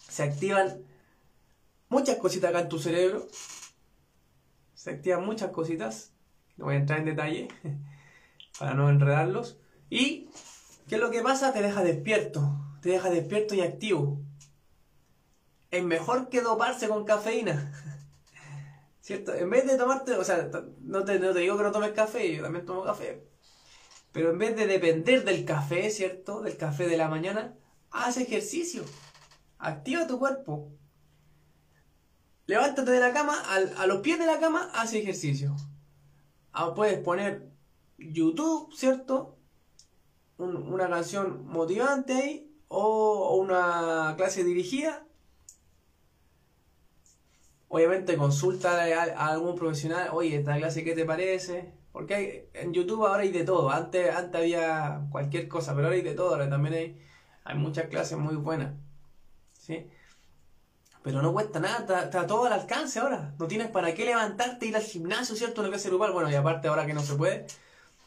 se 0.08 0.22
activan 0.22 0.84
muchas 1.88 2.18
cositas 2.18 2.50
acá 2.50 2.60
en 2.60 2.68
tu 2.68 2.78
cerebro, 2.78 3.26
se 4.72 4.90
activan 4.90 5.26
muchas 5.26 5.50
cositas, 5.50 6.12
no 6.56 6.66
voy 6.66 6.76
a 6.76 6.78
entrar 6.78 7.00
en 7.00 7.06
detalle 7.06 7.48
para 8.60 8.74
no 8.74 8.88
enredarlos, 8.88 9.58
y 9.90 10.28
¿qué 10.86 10.94
es 10.94 11.00
lo 11.00 11.10
que 11.10 11.22
pasa? 11.22 11.52
Te 11.52 11.60
deja 11.60 11.82
despierto, 11.82 12.54
te 12.82 12.90
deja 12.90 13.10
despierto 13.10 13.56
y 13.56 13.62
activo. 13.62 14.20
Es 15.72 15.82
mejor 15.82 16.28
que 16.28 16.40
doparse 16.40 16.86
con 16.86 17.04
cafeína. 17.04 17.72
¿Cierto? 19.00 19.34
En 19.34 19.50
vez 19.50 19.66
de 19.66 19.76
tomarte, 19.76 20.12
o 20.12 20.22
sea, 20.22 20.48
no 20.82 21.04
te, 21.04 21.18
no 21.18 21.32
te 21.32 21.40
digo 21.40 21.56
que 21.56 21.64
no 21.64 21.72
tomes 21.72 21.90
café, 21.90 22.36
yo 22.36 22.44
también 22.44 22.64
tomo 22.64 22.84
café, 22.84 23.26
pero 24.12 24.30
en 24.30 24.38
vez 24.38 24.56
de 24.56 24.66
depender 24.66 25.24
del 25.24 25.44
café, 25.44 25.90
¿cierto? 25.90 26.42
Del 26.42 26.56
café 26.56 26.86
de 26.86 26.96
la 26.96 27.08
mañana, 27.08 27.56
haz 27.90 28.18
ejercicio. 28.18 28.84
Activa 29.58 30.06
tu 30.06 30.18
cuerpo. 30.18 30.70
Levántate 32.46 32.90
de 32.90 33.00
la 33.00 33.12
cama, 33.12 33.34
a 33.50 33.86
los 33.86 34.00
pies 34.00 34.18
de 34.18 34.26
la 34.26 34.38
cama, 34.38 34.70
haz 34.74 34.92
ejercicio. 34.92 35.56
Ah, 36.52 36.74
puedes 36.74 36.98
poner 36.98 37.50
YouTube, 37.98 38.72
¿cierto? 38.74 39.38
una 40.38 40.88
canción 40.88 41.46
motivante 41.46 42.14
ahí, 42.14 42.52
o 42.68 43.36
una 43.36 44.14
clase 44.16 44.44
dirigida. 44.44 45.06
Obviamente 47.68 48.16
consulta 48.16 48.82
a, 48.82 49.28
algún 49.28 49.54
profesional, 49.54 50.10
oye, 50.12 50.36
esta 50.36 50.56
clase, 50.56 50.84
¿qué 50.84 50.94
te 50.94 51.04
parece? 51.04 51.72
Porque 51.92 52.14
hay, 52.14 52.48
en 52.54 52.72
YouTube 52.72 53.06
ahora 53.06 53.22
hay 53.22 53.30
de 53.30 53.44
todo. 53.44 53.70
Antes, 53.70 54.14
antes 54.14 54.40
había 54.40 55.06
cualquier 55.10 55.46
cosa, 55.48 55.74
pero 55.74 55.86
ahora 55.86 55.96
hay 55.96 56.02
de 56.02 56.14
todo. 56.14 56.30
Ahora 56.30 56.48
también 56.48 56.74
hay, 56.74 57.02
hay 57.44 57.56
muchas 57.56 57.86
clases 57.86 58.18
muy 58.18 58.36
buenas. 58.36 58.72
¿Sí? 59.52 59.86
Pero 61.02 61.20
no 61.20 61.32
cuesta 61.32 61.60
nada, 61.60 62.04
está, 62.04 62.26
todo 62.26 62.44
al 62.46 62.52
alcance 62.52 63.00
ahora. 63.00 63.34
No 63.38 63.46
tienes 63.46 63.68
para 63.68 63.92
qué 63.92 64.04
levantarte, 64.04 64.66
ir 64.66 64.76
al 64.76 64.82
gimnasio, 64.82 65.34
¿cierto? 65.34 65.60
Una 65.60 65.70
clase 65.70 65.88
grupal. 65.88 66.12
Bueno, 66.12 66.30
y 66.30 66.34
aparte 66.34 66.68
ahora 66.68 66.86
que 66.86 66.94
no 66.94 67.02
se 67.02 67.14
puede, 67.14 67.46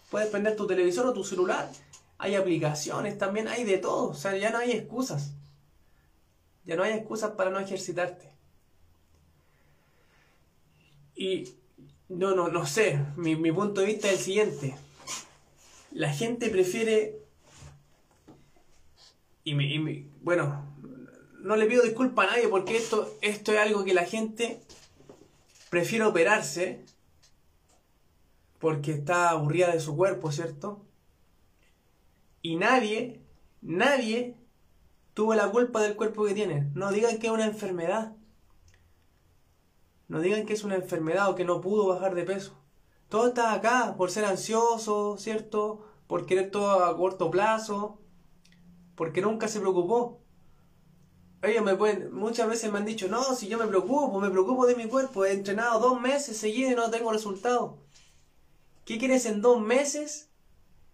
puedes 0.09 0.29
prender 0.29 0.55
tu 0.55 0.65
televisor 0.65 1.05
o 1.05 1.13
tu 1.13 1.23
celular. 1.23 1.69
Hay 2.17 2.35
aplicaciones 2.35 3.17
también, 3.17 3.47
hay 3.49 3.65
de 3.65 3.77
todo. 3.77 4.09
O 4.09 4.13
sea, 4.13 4.35
ya 4.37 4.49
no 4.49 4.59
hay 4.59 4.71
excusas. 4.71 5.33
Ya 6.63 6.75
no 6.75 6.83
hay 6.83 6.93
excusas 6.93 7.31
para 7.31 7.51
no 7.51 7.59
ejercitarte. 7.59 8.33
Y 11.15 11.53
no, 12.09 12.35
no, 12.35 12.49
no 12.49 12.65
sé. 12.65 13.03
Mi, 13.15 13.35
punto 13.51 13.81
de 13.81 13.87
vista 13.87 14.07
es 14.07 14.13
el 14.13 14.19
siguiente. 14.19 14.75
La 15.91 16.13
gente 16.13 16.49
prefiere. 16.49 17.19
Y, 19.43 19.53
bueno, 20.21 20.75
no 21.39 21.55
le 21.55 21.67
pido 21.67 21.83
disculpa 21.83 22.23
a 22.23 22.27
nadie 22.27 22.47
porque 22.47 22.77
esto, 22.77 23.15
esto 23.21 23.53
es 23.53 23.59
algo 23.59 23.83
que 23.83 23.93
la 23.93 24.05
gente 24.05 24.59
prefiere 25.69 26.05
operarse 26.05 26.83
porque 28.59 28.91
está 28.91 29.29
aburrida 29.29 29.71
de 29.71 29.79
su 29.79 29.95
cuerpo, 29.95 30.31
¿cierto? 30.31 30.83
Y 32.41 32.55
nadie, 32.55 33.21
nadie 33.61 34.35
tuvo 35.13 35.35
la 35.35 35.49
culpa 35.49 35.81
del 35.81 35.95
cuerpo 35.95 36.25
que 36.25 36.33
tiene. 36.33 36.69
No 36.73 36.91
digan 36.91 37.19
que 37.19 37.27
es 37.27 37.33
una 37.33 37.45
enfermedad. 37.45 38.13
No 40.07 40.19
digan 40.19 40.45
que 40.45 40.53
es 40.53 40.63
una 40.63 40.75
enfermedad 40.75 41.29
o 41.29 41.35
que 41.35 41.45
no 41.45 41.61
pudo 41.61 41.87
bajar 41.87 42.15
de 42.15 42.23
peso. 42.23 42.53
Todo 43.09 43.27
está 43.27 43.53
acá 43.53 43.95
por 43.97 44.11
ser 44.11 44.25
ansioso, 44.25 45.17
¿cierto? 45.17 45.85
Por 46.07 46.25
querer 46.25 46.51
todo 46.51 46.83
a 46.83 46.95
corto 46.95 47.31
plazo. 47.31 47.99
Porque 48.95 49.21
nunca 49.21 49.47
se 49.47 49.59
preocupó. 49.59 50.21
Ellos 51.41 51.63
me 51.63 51.75
pueden, 51.75 52.13
muchas 52.13 52.49
veces 52.49 52.71
me 52.71 52.79
han 52.79 52.85
dicho, 52.85 53.07
no, 53.07 53.35
si 53.35 53.47
yo 53.47 53.57
me 53.57 53.67
preocupo, 53.67 54.19
me 54.19 54.31
preocupo 54.31 54.65
de 54.65 54.75
mi 54.75 54.87
cuerpo, 54.87 55.25
he 55.25 55.33
entrenado 55.33 55.79
dos 55.79 56.01
meses 56.01 56.37
seguidos 56.37 56.71
y 56.71 56.75
no 56.75 56.89
tengo 56.89 57.11
resultados. 57.11 57.73
¿Qué 58.83 58.97
quieres 58.97 59.25
en 59.25 59.41
dos 59.41 59.61
meses 59.61 60.29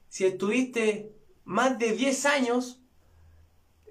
si 0.10 0.26
estuviste 0.26 1.16
más 1.46 1.80
de 1.80 1.94
10 1.94 2.26
años 2.26 2.82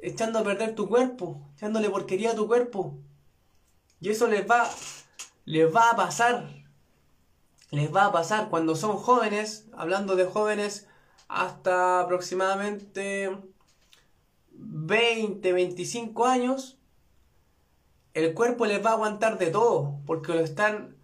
echando 0.03 0.39
a 0.39 0.45
perder 0.45 0.75
tu 0.75 0.89
cuerpo, 0.89 1.41
echándole 1.57 1.89
porquería 1.89 2.33
a 2.33 2.35
tu 2.35 2.47
cuerpo? 2.47 2.99
Y 4.01 4.11
eso 4.11 4.27
les 4.27 4.49
va 4.49 4.69
les 5.51 5.67
va 5.75 5.91
a 5.91 5.97
pasar. 5.97 6.49
Les 7.73 7.93
va 7.93 8.07
a 8.07 8.13
pasar 8.13 8.51
cuando 8.51 8.77
son 8.77 8.97
jóvenes, 8.97 9.67
hablando 9.73 10.15
de 10.15 10.25
jóvenes 10.25 10.87
hasta 11.27 12.01
aproximadamente 12.01 13.37
20, 14.53 15.53
25 15.53 16.27
años, 16.27 16.79
el 18.15 18.33
cuerpo 18.35 18.67
les 18.67 18.85
va 18.85 18.91
a 18.91 18.93
aguantar 18.93 19.39
de 19.39 19.51
todo, 19.51 20.01
porque 20.07 20.35
lo 20.35 20.41
están, 20.41 20.97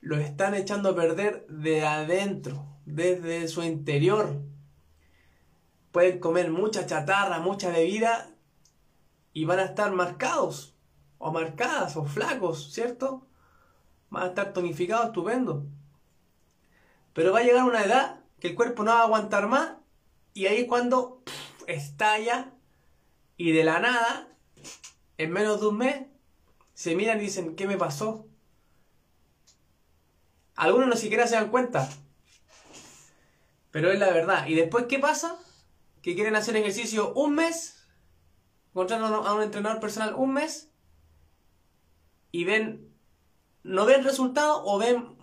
lo 0.00 0.16
están 0.16 0.54
echando 0.54 0.90
a 0.90 0.94
perder 0.94 1.46
de 1.48 1.84
adentro, 1.84 2.66
desde 2.86 3.46
su 3.48 3.62
interior. 3.62 4.40
Pueden 5.90 6.18
comer 6.18 6.50
mucha 6.50 6.86
chatarra, 6.86 7.40
mucha 7.40 7.68
bebida 7.68 8.30
y 9.34 9.44
van 9.44 9.58
a 9.58 9.64
estar 9.64 9.92
marcados, 9.92 10.74
o 11.18 11.30
marcadas, 11.30 11.96
o 11.96 12.06
flacos, 12.06 12.72
¿cierto? 12.72 13.26
Va 14.14 14.24
a 14.24 14.28
estar 14.28 14.52
tonificado, 14.52 15.04
estupendo. 15.06 15.66
Pero 17.12 17.32
va 17.32 17.40
a 17.40 17.44
llegar 17.44 17.64
una 17.64 17.84
edad 17.84 18.20
que 18.40 18.48
el 18.48 18.54
cuerpo 18.54 18.82
no 18.82 18.92
va 18.92 19.00
a 19.00 19.04
aguantar 19.04 19.48
más 19.48 19.72
y 20.34 20.46
ahí 20.46 20.62
es 20.62 20.68
cuando 20.68 21.22
estalla 21.66 22.52
y 23.36 23.52
de 23.52 23.64
la 23.64 23.80
nada, 23.80 24.28
en 25.18 25.30
menos 25.32 25.60
de 25.60 25.66
un 25.66 25.78
mes, 25.78 26.06
se 26.74 26.94
miran 26.96 27.18
y 27.18 27.24
dicen, 27.24 27.56
¿qué 27.56 27.66
me 27.66 27.76
pasó? 27.76 28.26
Algunos 30.54 30.88
no 30.88 30.96
siquiera 30.96 31.26
se 31.26 31.34
dan 31.34 31.50
cuenta. 31.50 31.88
Pero 33.70 33.90
es 33.90 33.98
la 33.98 34.10
verdad. 34.10 34.46
¿Y 34.46 34.54
después 34.54 34.86
qué 34.86 34.98
pasa? 34.98 35.36
Que 36.02 36.14
quieren 36.14 36.36
hacer 36.36 36.56
ejercicio 36.56 37.12
un 37.14 37.34
mes, 37.34 37.84
encontrando 38.70 39.06
a 39.06 39.34
un 39.34 39.42
entrenador 39.42 39.80
personal 39.80 40.14
un 40.14 40.34
mes, 40.34 40.70
y 42.30 42.44
ven 42.44 42.91
no 43.62 43.86
ven 43.86 44.04
resultado 44.04 44.64
o 44.64 44.78
ven 44.78 45.16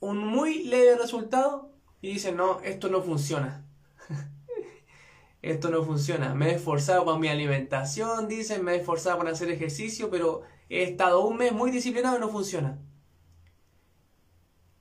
un 0.00 0.18
muy 0.18 0.64
leve 0.64 0.96
resultado 0.96 1.70
y 2.00 2.12
dicen, 2.12 2.36
no, 2.36 2.60
esto 2.60 2.88
no 2.88 3.02
funciona. 3.02 3.64
esto 5.42 5.70
no 5.70 5.84
funciona. 5.84 6.34
Me 6.34 6.50
he 6.50 6.54
esforzado 6.56 7.04
con 7.04 7.20
mi 7.20 7.28
alimentación, 7.28 8.28
dicen, 8.28 8.64
me 8.64 8.72
he 8.72 8.76
esforzado 8.76 9.18
con 9.18 9.28
hacer 9.28 9.50
ejercicio, 9.50 10.10
pero 10.10 10.42
he 10.68 10.82
estado 10.82 11.26
un 11.26 11.36
mes 11.36 11.52
muy 11.52 11.70
disciplinado 11.70 12.16
y 12.16 12.20
no 12.20 12.28
funciona. 12.28 12.78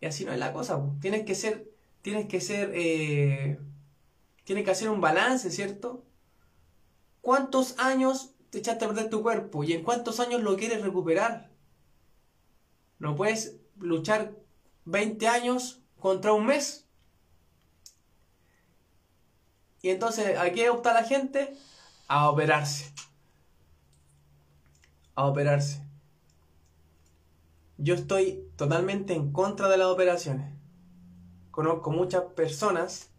Y 0.02 0.06
así 0.08 0.26
no 0.26 0.34
es 0.34 0.40
la 0.40 0.54
cosa. 0.54 0.82
Tienes 1.00 1.26
que 1.26 1.36
ser, 1.36 1.72
tienes 2.02 2.28
que 2.28 2.42
ser, 2.42 2.72
eh, 2.76 3.60
tienes 4.44 4.66
que 4.66 4.72
hacer 4.72 4.90
un 4.90 5.02
balance, 5.02 5.50
¿cierto? 5.52 6.06
¿Cuántos 7.22 7.80
años 7.80 8.36
te 8.50 8.60
echaste 8.60 8.86
a 8.86 8.88
perder 8.90 9.10
tu 9.10 9.24
cuerpo 9.24 9.64
y 9.64 9.74
en 9.74 9.84
cuántos 9.84 10.20
años 10.20 10.44
lo 10.44 10.56
quieres 10.58 10.82
recuperar? 10.84 11.55
No 13.06 13.16
puedes 13.16 13.56
luchar 13.78 14.36
20 14.86 15.28
años 15.28 15.84
contra 16.00 16.34
un 16.34 16.48
mes. 16.48 16.88
Y 19.84 19.90
entonces, 19.90 20.36
¿a 20.40 20.52
qué 20.52 20.72
opta 20.72 20.92
la 20.92 21.04
gente? 21.04 21.56
A 22.08 22.32
operarse. 22.32 22.92
A 25.14 25.26
operarse. 25.26 25.88
Yo 27.78 27.94
estoy 27.94 28.50
totalmente 28.56 29.14
en 29.14 29.32
contra 29.32 29.70
de 29.70 29.78
las 29.78 29.90
operaciones. 29.90 30.52
Conozco 31.52 31.92
muchas 31.92 32.24
personas 32.34 33.12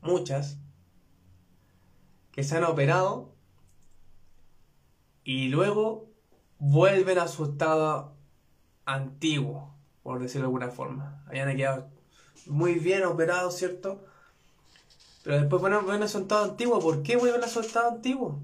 muchas, 0.00 0.60
que 2.30 2.44
se 2.44 2.56
han 2.56 2.62
operado 2.62 3.34
y 5.24 5.48
luego 5.48 6.08
vuelven 6.60 7.18
a 7.18 7.26
su 7.26 7.46
estado 7.46 8.17
antiguo, 8.88 9.74
por 10.02 10.18
decirlo 10.18 10.46
de 10.46 10.46
alguna 10.46 10.70
forma. 10.70 11.22
Hayan 11.28 11.54
quedado 11.56 11.90
muy 12.46 12.74
bien 12.74 13.04
operados, 13.04 13.56
¿cierto? 13.56 14.04
Pero 15.22 15.40
después 15.40 15.62
a 15.62 16.08
su 16.08 16.18
estado 16.18 16.44
antiguo. 16.44 16.80
¿Por 16.80 17.02
qué 17.02 17.16
vuelven 17.16 17.44
a 17.44 17.48
su 17.48 17.60
estado 17.60 17.90
antiguo? 17.90 18.40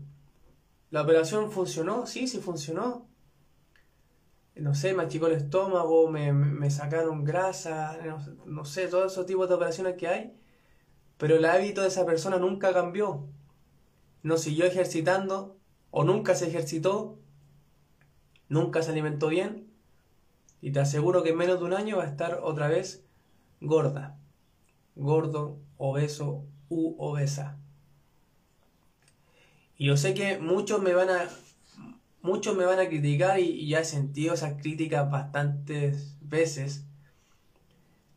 ¿La 0.90 1.02
operación 1.02 1.50
funcionó? 1.50 2.06
Sí, 2.06 2.28
sí 2.28 2.38
funcionó. 2.38 3.08
No 4.54 4.74
sé, 4.74 4.92
me 4.92 5.02
achicó 5.02 5.26
el 5.26 5.32
estómago, 5.32 6.10
me, 6.10 6.70
sacaron 6.70 7.24
grasa, 7.24 7.98
no, 8.46 8.64
sé, 8.64 8.86
todos 8.86 9.12
esos 9.12 9.26
tipos 9.26 9.48
de 9.48 9.54
operaciones 9.54 9.96
que 9.96 10.08
hay. 10.08 10.36
Pero 11.16 11.36
el 11.36 11.44
hábito 11.46 11.80
de 11.80 11.88
esa 11.88 12.04
persona 12.04 12.38
nunca 12.38 12.72
cambió. 12.74 13.26
No 14.22 14.36
siguió 14.36 14.66
ejercitando 14.66 15.56
o 15.90 16.04
nunca 16.04 16.34
se 16.34 16.48
ejercitó, 16.48 17.18
nunca 18.48 18.82
se 18.82 18.90
alimentó 18.90 19.28
bien. 19.28 19.73
Y 20.64 20.73
te 20.73 20.80
aseguro 20.80 21.23
que 21.23 21.28
en 21.28 21.37
menos 21.37 21.59
de 21.59 21.66
un 21.66 21.75
año 21.75 21.99
va 21.99 22.04
a 22.04 22.09
estar 22.09 22.40
otra 22.42 22.68
vez 22.68 23.04
gorda, 23.61 24.16
gordo, 24.97 25.59
obeso 25.76 26.47
u 26.71 26.94
obesa. 26.97 27.59
Y 29.76 29.88
yo 29.88 29.99
sé 29.99 30.14
que 30.14 30.38
muchos 30.38 30.80
me 30.80 30.94
van 30.94 31.11
a 31.11 31.28
muchos 32.23 32.56
me 32.56 32.64
van 32.64 32.78
a 32.78 32.88
criticar 32.88 33.40
y, 33.40 33.68
ya 33.68 33.80
he 33.80 33.85
sentido 33.85 34.33
esas 34.33 34.54
críticas 34.54 35.11
bastantes 35.11 36.16
veces 36.23 36.87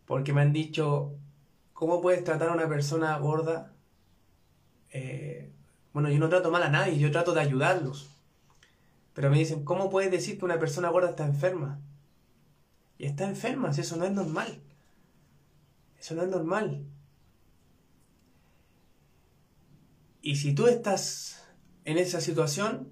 porque 0.05 0.31
me 0.31 0.39
han 0.39 0.53
dicho 0.53 1.17
¿cómo 1.73 2.01
puedes 2.01 2.23
tratar 2.23 2.47
a 2.47 2.53
una 2.53 2.69
persona 2.69 3.17
gorda? 3.17 3.73
Eh, 4.91 5.51
bueno, 5.91 6.09
yo 6.09 6.17
no 6.17 6.29
trato 6.29 6.49
mal 6.49 6.63
a 6.63 6.69
nadie, 6.69 6.97
yo 6.97 7.11
trato 7.11 7.33
de 7.33 7.41
ayudarlos. 7.41 8.09
Pero 9.13 9.29
me 9.29 9.37
dicen, 9.37 9.65
¿cómo 9.65 9.89
puedes 9.89 10.11
decir 10.11 10.39
que 10.39 10.45
una 10.45 10.59
persona 10.59 10.87
gorda 10.87 11.09
está 11.09 11.25
enferma? 11.25 11.81
Y 12.97 13.05
está 13.05 13.27
enferma, 13.27 13.69
eso 13.69 13.95
no 13.95 14.05
es 14.05 14.11
normal. 14.11 14.61
Eso 15.99 16.15
no 16.15 16.23
es 16.23 16.29
normal. 16.29 16.85
Y 20.21 20.35
si 20.35 20.53
tú 20.53 20.67
estás 20.67 21.43
en 21.85 21.97
esa 21.97 22.21
situación, 22.21 22.91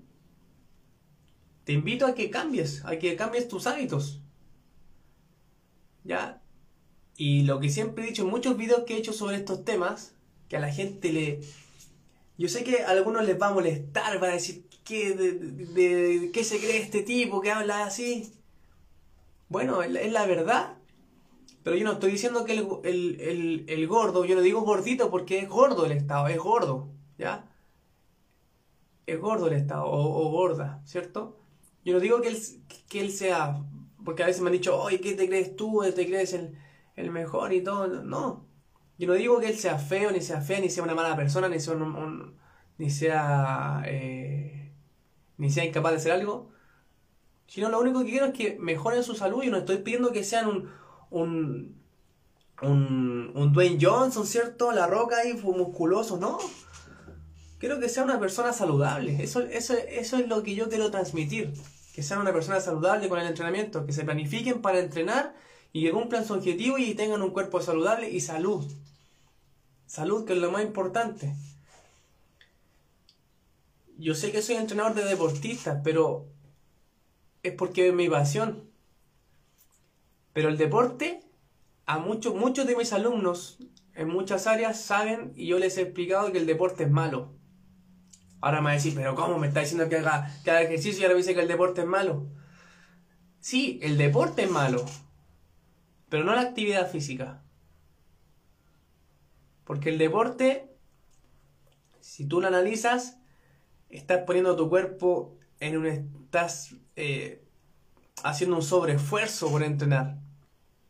te 1.66 1.74
invito 1.74 2.06
a 2.06 2.16
que 2.16 2.30
cambies, 2.30 2.86
a 2.86 2.98
que 2.98 3.16
cambies 3.16 3.48
tus 3.48 3.68
hábitos. 3.68 4.22
¿Ya? 6.04 6.42
Y 7.18 7.44
lo 7.44 7.60
que 7.60 7.70
siempre 7.70 8.04
he 8.04 8.08
dicho 8.08 8.24
en 8.24 8.30
muchos 8.30 8.58
videos 8.58 8.84
que 8.84 8.96
he 8.96 8.98
hecho 8.98 9.14
sobre 9.14 9.38
estos 9.38 9.66
temas, 9.66 10.14
que 10.48 10.58
a 10.58 10.60
la 10.60 10.72
gente 10.72 11.12
le... 11.12 11.42
Yo 12.38 12.48
sé 12.50 12.64
que 12.64 12.84
a 12.84 12.90
algunos 12.90 13.26
les 13.26 13.42
va 13.42 13.48
a 13.48 13.54
molestar, 13.54 14.22
va 14.22 14.28
a 14.28 14.32
decir, 14.32 14.66
¿qué, 14.84 15.14
de, 15.14 16.32
¿qué 16.32 16.44
se 16.44 16.60
cree 16.60 16.78
este 16.78 17.02
tipo 17.02 17.42
que 17.42 17.52
habla 17.52 17.86
así? 17.86 18.32
Bueno, 19.50 19.82
es 19.84 20.12
la 20.12 20.26
verdad. 20.26 20.78
Pero 21.66 21.78
yo 21.78 21.84
no 21.84 21.94
estoy 21.94 22.12
diciendo 22.12 22.46
que 22.46 22.54
el, 22.54 23.88
gordo, 23.88 24.24
yo 24.24 24.36
no 24.36 24.42
digo 24.42 24.62
gordito 24.62 25.10
porque 25.10 25.40
es 25.40 25.50
gordo 25.50 25.88
el 25.88 25.94
Estado, 25.94 26.28
es 26.28 26.38
gordo, 26.38 26.90
¿ya? 27.18 27.50
Es 29.08 29.20
gordo 29.20 29.48
el 29.48 29.54
Estado, 29.54 29.84
o, 29.88 30.30
gorda, 30.30 30.84
¿cierto? 30.86 31.40
Yo 31.84 31.94
no 31.94 32.00
digo 32.00 32.22
que 32.22 32.28
él, 32.28 32.38
que 32.88 33.02
él 33.02 33.12
sea, 33.12 33.64
porque 34.04 34.22
a 34.22 34.28
veces 34.28 34.44
me 34.44 34.50
han 34.50 34.54
dicho, 34.54 34.80
oye, 34.80 35.02
¿qué 35.02 35.16
te 35.16 35.28
crees 35.28 35.56
tú? 35.56 35.82
¿Te 35.96 36.06
crees 36.06 36.34
el, 36.34 37.12
mejor 37.12 37.52
y 37.52 37.64
todo? 37.64 37.88
No. 38.04 38.46
Yo 39.00 39.08
no 39.08 39.16
digo 39.16 39.40
que 39.40 39.48
él 39.48 39.58
sea 39.58 39.80
feo, 39.80 40.12
ni 40.12 40.22
sea 40.22 40.42
fea, 40.42 40.60
ni 40.60 40.70
sea 40.70 40.84
una 40.84 40.94
mala 40.94 41.16
persona, 41.16 41.50
ni 41.50 41.60
sea, 41.60 41.76
ni 42.78 42.92
sea, 42.92 43.82
eh, 43.88 44.72
ni 45.38 45.50
sea 45.50 45.66
incapaz 45.66 45.94
de 45.94 45.98
hacer 45.98 46.12
algo. 46.12 46.52
Sino 47.48 47.70
lo 47.70 47.80
único 47.80 48.04
que 48.04 48.12
quiero 48.12 48.28
es 48.28 48.34
que 48.34 48.58
mejoren 48.60 49.04
su 49.04 49.16
salud 49.16 49.44
y 49.44 49.50
no 49.50 49.58
estoy 49.58 49.78
pidiendo 49.78 50.12
que 50.12 50.24
sean 50.24 50.48
un, 50.48 50.70
un, 51.12 51.76
un, 52.62 53.54
Dwayne 53.54 53.78
Johnson, 53.80 54.26
¿cierto? 54.26 54.72
La 54.72 54.88
roca 54.88 55.18
ahí 55.18 55.34
musculoso, 55.34 56.18
no. 56.18 56.40
Quiero 57.60 57.80
que 57.80 57.90
sea 57.90 58.04
una 58.04 58.20
persona 58.20 58.52
saludable. 58.52 59.24
Eso, 59.24 59.42
eso, 59.42 59.74
eso 59.74 60.18
es 60.18 60.28
lo 60.28 60.44
que 60.44 60.56
yo 60.56 60.70
quiero 60.70 60.92
transmitir. 60.92 61.54
Que 61.94 62.04
sean 62.04 62.20
una 62.20 62.34
persona 62.34 62.60
saludable 62.60 63.08
con 63.08 63.20
el 63.20 63.28
entrenamiento. 63.28 63.86
Que 63.86 63.94
se 63.94 64.04
planifiquen 64.04 64.62
para 64.62 64.80
entrenar 64.80 65.34
y 65.72 65.84
que 65.84 65.92
cumplan 65.92 66.26
su 66.26 66.34
objetivo 66.34 66.78
y 66.78 66.96
tengan 66.96 67.22
un 67.22 67.32
cuerpo 67.32 67.62
saludable 67.62 68.10
y 68.10 68.22
salud. 68.22 68.66
Salud, 69.86 70.26
que 70.26 70.34
es 70.34 70.40
lo 70.40 70.52
más 70.52 70.64
importante. 70.64 71.36
Yo 73.98 74.16
sé 74.16 74.32
que 74.32 74.42
soy 74.42 74.56
entrenador 74.56 74.94
de 74.94 75.06
deportistas, 75.06 75.80
pero 75.84 76.28
es 77.50 77.54
porque 77.54 77.90
es 77.90 77.94
mi 77.94 78.10
pasión. 78.10 78.70
Pero 80.34 80.50
el 80.50 80.58
deporte, 80.58 81.22
a 81.86 82.00
muchos, 82.00 82.36
muchos 82.36 82.68
de 82.68 82.76
mis 82.76 82.92
alumnos 82.94 83.58
en 83.94 84.10
muchas 84.10 84.48
áreas 84.48 84.80
saben 84.80 85.32
y 85.36 85.48
yo 85.48 85.58
les 85.58 85.78
he 85.78 85.82
explicado 85.82 86.32
que 86.32 86.38
el 86.38 86.46
deporte 86.46 86.84
es 86.84 86.92
malo. 86.92 87.34
Ahora 88.42 88.62
me 88.62 88.76
va 88.76 88.84
pero 88.94 89.16
¿cómo 89.16 89.40
me 89.40 89.48
está 89.48 89.62
diciendo 89.62 89.90
que 89.90 89.98
haga, 89.98 90.30
que 90.44 90.52
ejercicio 90.52 91.02
y 91.02 91.04
ahora 91.04 91.16
me 91.16 91.22
dice 91.22 91.34
que 91.34 91.42
el 91.42 91.48
deporte 91.48 91.82
es 91.82 91.88
malo? 91.88 92.28
Sí, 93.40 93.80
el 93.82 93.98
deporte 93.98 94.44
es 94.44 94.52
malo, 94.52 94.86
pero 96.10 96.24
no 96.24 96.36
la 96.36 96.42
actividad 96.42 96.90
física. 96.90 97.42
Porque 99.64 99.90
el 99.90 99.98
deporte, 99.98 100.70
si 102.02 102.28
tú 102.28 102.42
lo 102.42 102.48
analizas, 102.48 103.18
estás 103.90 104.24
poniendo 104.26 104.56
tu 104.56 104.70
cuerpo 104.70 105.38
en 105.60 105.78
un... 105.78 105.86
estás 105.88 106.76
eh, 106.96 107.44
haciendo 108.24 108.56
un 108.56 108.62
sobreesfuerzo 108.62 109.50
por 109.50 109.64
entrenar. 109.64 110.18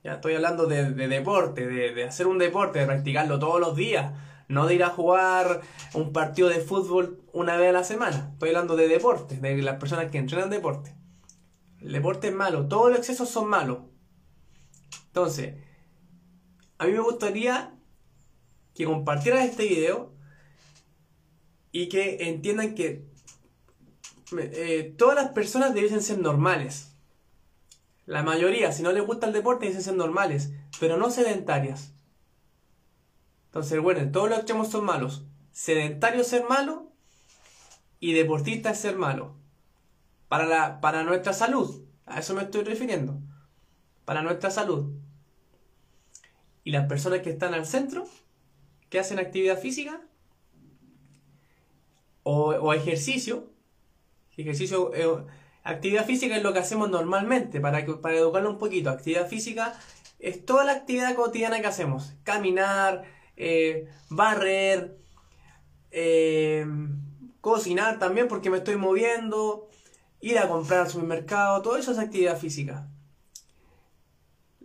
Ya 0.04 0.16
estoy 0.16 0.36
hablando 0.36 0.68
de, 0.68 0.92
deporte, 0.94 1.66
de, 1.66 2.04
hacer 2.04 2.28
un 2.28 2.38
deporte, 2.38 2.80
de 2.80 2.86
practicarlo 2.86 3.40
todos 3.40 3.60
los 3.60 3.76
días. 3.76 4.14
No 4.48 4.68
de 4.68 4.76
ir 4.76 4.84
a 4.84 4.90
jugar 4.90 5.62
un 5.96 6.14
partido 6.14 6.50
de 6.50 6.60
fútbol 6.60 7.20
una 7.34 7.58
vez 7.58 7.70
a 7.70 7.74
la 7.74 7.84
semana. 7.84 8.30
Estoy 8.34 8.50
hablando 8.50 8.76
de 8.76 8.88
deporte, 8.88 9.38
de 9.38 9.62
las 9.64 9.80
personas 9.80 10.12
que 10.12 10.20
entrenan 10.20 10.52
deporte. 10.52 10.96
El 11.82 11.92
deporte 11.92 12.28
es 12.28 12.36
malo, 12.36 12.68
todos 12.68 12.90
los 12.90 13.00
excesos 13.00 13.30
son 13.30 13.50
malos. 13.50 13.80
Entonces, 15.08 15.56
a 16.78 16.86
mí 16.86 16.92
me 16.92 17.00
gustaría 17.00 17.74
que 18.76 18.86
compartieran 18.86 19.42
este 19.42 19.64
video 19.64 20.14
y 21.72 21.90
que 21.90 22.30
entiendan 22.30 22.76
que 22.76 23.06
eh, 24.32 24.94
todas 24.98 25.16
las 25.16 25.32
personas 25.32 25.74
debiesen 25.74 26.02
ser 26.02 26.20
normales. 26.20 26.92
La 28.06 28.24
mayoría, 28.24 28.72
si 28.72 28.84
no 28.84 28.92
les 28.92 29.06
gusta 29.06 29.28
el 29.28 29.34
deporte, 29.34 29.66
dicen 29.66 29.82
ser 29.82 29.96
normales, 29.96 30.52
pero 30.80 30.98
no 30.98 31.10
sedentarias. 31.10 31.92
Entonces, 33.48 33.80
bueno, 33.82 34.12
todos 34.12 34.30
los 34.30 34.38
extremos 34.40 34.70
son 34.70 34.86
malos. 34.86 35.26
Sedentario 35.52 36.24
ser 36.24 36.44
malo 36.44 36.92
y 38.00 38.14
deportista 38.14 38.72
es 38.72 38.80
ser 38.80 38.98
malo. 38.98 39.36
Para, 40.28 40.46
la, 40.46 40.82
para 40.82 41.04
nuestra 41.04 41.34
salud, 41.34 41.84
a 42.06 42.20
eso 42.20 42.34
me 42.34 42.44
estoy 42.44 42.64
refiriendo. 42.64 43.20
Para 44.04 44.22
nuestra 44.22 44.52
salud. 44.52 44.94
Y 46.64 46.72
las 46.72 46.88
personas 46.88 47.22
que 47.22 47.30
están 47.30 47.54
al 47.54 47.66
centro, 47.66 48.08
que 48.90 49.00
hacen 49.00 49.20
actividad 49.20 49.60
física 49.60 50.02
o, 52.24 52.50
o 52.50 52.74
ejercicio, 52.74 53.55
ejercicio 54.42 54.92
eh, 54.94 55.26
Actividad 55.66 56.06
física 56.06 56.38
es 56.38 56.44
lo 56.44 56.54
que 56.54 56.60
hacemos 56.60 56.92
normalmente, 56.92 57.60
para, 57.60 57.84
para 58.00 58.16
educarlo 58.16 58.52
un 58.52 58.60
poquito. 58.60 58.92
Actividad 58.92 59.28
física 59.28 59.74
es 60.20 60.46
toda 60.46 60.64
la 60.64 60.74
actividad 60.74 61.16
cotidiana 61.16 61.60
que 61.60 61.66
hacemos. 61.66 62.14
Caminar, 62.24 63.04
eh, 63.36 63.90
barrer, 64.10 64.96
eh, 65.90 66.68
cocinar 67.42 67.98
también 67.98 68.28
porque 68.28 68.52
me 68.52 68.58
estoy 68.58 68.76
moviendo, 68.76 69.68
ir 70.22 70.38
a 70.38 70.48
comprar 70.48 70.82
al 70.82 70.90
supermercado, 70.90 71.64
todo 71.64 71.78
eso 71.78 71.94
es 71.94 71.98
actividad 71.98 72.38
física. 72.38 72.88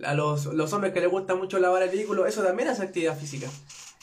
A 0.05 0.13
los, 0.13 0.45
los 0.47 0.71
hombres 0.75 0.93
que 0.93 1.01
les 1.01 1.11
gusta 1.11 1.35
mucho 1.35 1.59
lavar 1.59 1.83
el 1.83 1.89
vehículo, 1.89 2.27
eso 2.27 2.43
también 2.43 2.69
es 2.69 2.79
actividad 2.79 3.19
física. 3.19 3.49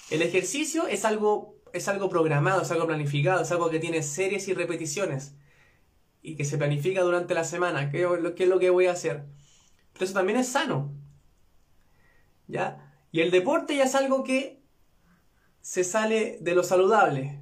El 0.10 0.24
ejercicio 0.24 0.88
es 0.88 1.06
algo, 1.06 1.58
es 1.74 1.88
algo 1.88 2.10
programado, 2.10 2.64
es 2.64 2.72
algo 2.72 2.88
planificado, 2.88 3.44
es 3.44 3.52
algo 3.52 3.70
que 3.70 3.78
tiene 3.78 4.02
series 4.02 4.48
y 4.48 4.56
repeticiones 4.56 5.34
y 6.22 6.36
que 6.36 6.46
se 6.46 6.58
planifica 6.58 7.02
durante 7.02 7.34
la 7.34 7.44
semana, 7.44 7.90
qué, 7.90 8.04
es 8.04 8.48
lo 8.50 8.60
que 8.60 8.70
voy 8.70 8.88
a 8.88 8.92
hacer. 8.92 9.26
Pero 9.94 10.06
eso 10.06 10.14
también 10.14 10.38
es 10.38 10.50
sano. 10.50 10.94
¿Ya? 12.48 12.94
Y 13.12 13.22
el 13.22 13.32
deporte 13.32 13.76
ya 13.76 13.86
es 13.86 13.96
algo 13.96 14.24
que 14.24 14.62
se 15.62 15.84
sale 15.84 16.38
de 16.42 16.56
lo 16.56 16.64
saludable, 16.64 17.40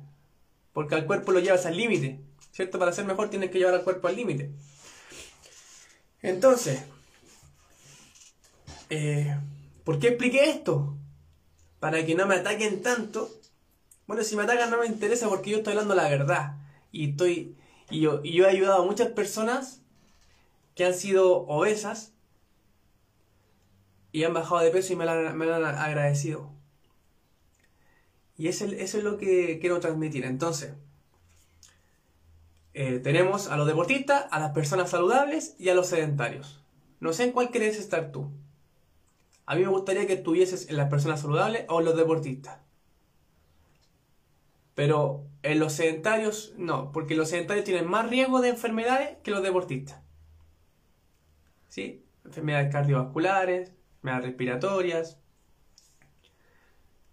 porque 0.74 0.96
al 0.96 1.06
cuerpo 1.06 1.32
lo 1.32 1.40
llevas 1.40 1.66
al 1.66 1.78
límite, 1.78 2.20
¿cierto? 2.52 2.80
Para 2.80 2.92
ser 2.92 3.06
mejor 3.06 3.30
tienes 3.30 3.52
que 3.52 3.60
llevar 3.60 3.76
al 3.76 3.84
cuerpo 3.84 4.08
al 4.08 4.16
límite. 4.16 4.52
Entonces, 6.22 6.84
eh, 8.90 9.38
¿por 9.84 10.00
qué 10.00 10.10
expliqué 10.10 10.50
esto? 10.50 10.98
Para 11.80 12.06
que 12.06 12.16
no 12.16 12.26
me 12.26 12.36
ataquen 12.36 12.82
tanto 12.82 13.30
Bueno, 14.08 14.24
si 14.24 14.36
me 14.36 14.44
atacan 14.44 14.70
no 14.70 14.80
me 14.80 14.88
interesa 14.88 15.30
porque 15.30 15.52
yo 15.52 15.58
estoy 15.58 15.74
hablando 15.74 15.96
la 15.96 16.10
verdad. 16.10 16.58
Y 16.92 17.12
estoy. 17.12 17.56
Y 17.90 18.02
yo, 18.02 18.22
y 18.24 18.34
yo 18.34 18.46
he 18.46 18.50
ayudado 18.50 18.84
a 18.84 18.86
muchas 18.86 19.10
personas 19.10 19.82
que 20.76 20.86
han 20.86 20.94
sido 20.94 21.46
obesas 21.48 22.14
y 24.12 24.24
han 24.24 24.34
bajado 24.34 24.62
de 24.62 24.72
peso 24.72 24.94
y 24.94 24.96
me 24.96 25.06
lo 25.06 25.12
han, 25.12 25.66
agradecido. 25.66 26.50
Y 28.38 28.48
eso, 28.48 28.66
eso 28.66 28.98
es 28.98 29.04
lo 29.04 29.18
que 29.18 29.60
quiero 29.60 29.80
transmitir. 29.80 30.26
Entonces, 30.26 30.74
eh, 32.74 33.00
tenemos 33.00 33.48
a 33.48 33.58
los 33.58 33.68
deportistas, 33.68 34.26
a 34.32 34.40
las 34.40 34.52
personas 34.52 34.90
saludables 34.90 35.56
y 35.58 35.70
a 35.70 35.76
los 35.76 35.88
sedentarios. 35.88 36.62
No 37.00 37.14
sé 37.14 37.24
en 37.26 37.32
cuál 37.32 37.52
querés 37.52 37.78
estar 37.78 38.12
tú. 38.12 38.32
A 39.46 39.56
mí 39.56 39.62
me 39.62 39.70
gustaría 39.70 40.08
que 40.08 40.14
estuvieses 40.14 40.70
en 40.70 40.78
las 40.78 40.90
personas 40.90 41.22
saludables 41.22 41.66
o 41.70 41.80
en 41.80 41.86
los 41.86 41.96
deportistas. 41.96 42.65
Pero 44.76 45.26
en 45.42 45.60
los 45.60 45.74
sedentarios 45.74 46.54
no, 46.58 46.92
porque 46.92 47.16
los 47.16 47.30
sedentarios 47.30 47.66
tienen 47.66 47.88
más 47.88 48.10
riesgo 48.10 48.42
de 48.42 48.50
enfermedades 48.50 49.18
que 49.24 49.32
los 49.32 49.42
deportistas. 49.42 50.02
¿Sí? 51.70 52.06
Enfermedades 52.26 52.72
cardiovasculares, 52.72 53.72
enfermedades 53.96 54.26
respiratorias, 54.26 55.20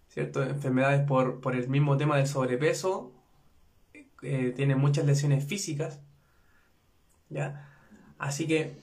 ¿cierto? 0.09 0.43
Enfermedades 0.43 1.07
por, 1.07 1.41
por 1.41 1.55
el 1.55 1.67
mismo 1.69 1.97
tema 1.97 2.17
del 2.17 2.27
sobrepeso, 2.27 3.13
eh, 4.21 4.53
tienen 4.55 4.77
muchas 4.77 5.05
lesiones 5.05 5.45
físicas, 5.45 5.99
¿ya? 7.29 7.69
Así 8.17 8.47
que, 8.47 8.77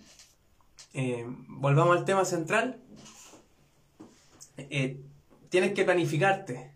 eh, 0.92 1.24
volvamos 1.48 1.96
al 1.96 2.04
tema 2.04 2.24
central. 2.24 2.80
Eh, 4.58 5.00
tienes 5.48 5.72
que 5.72 5.84
planificarte 5.84 6.72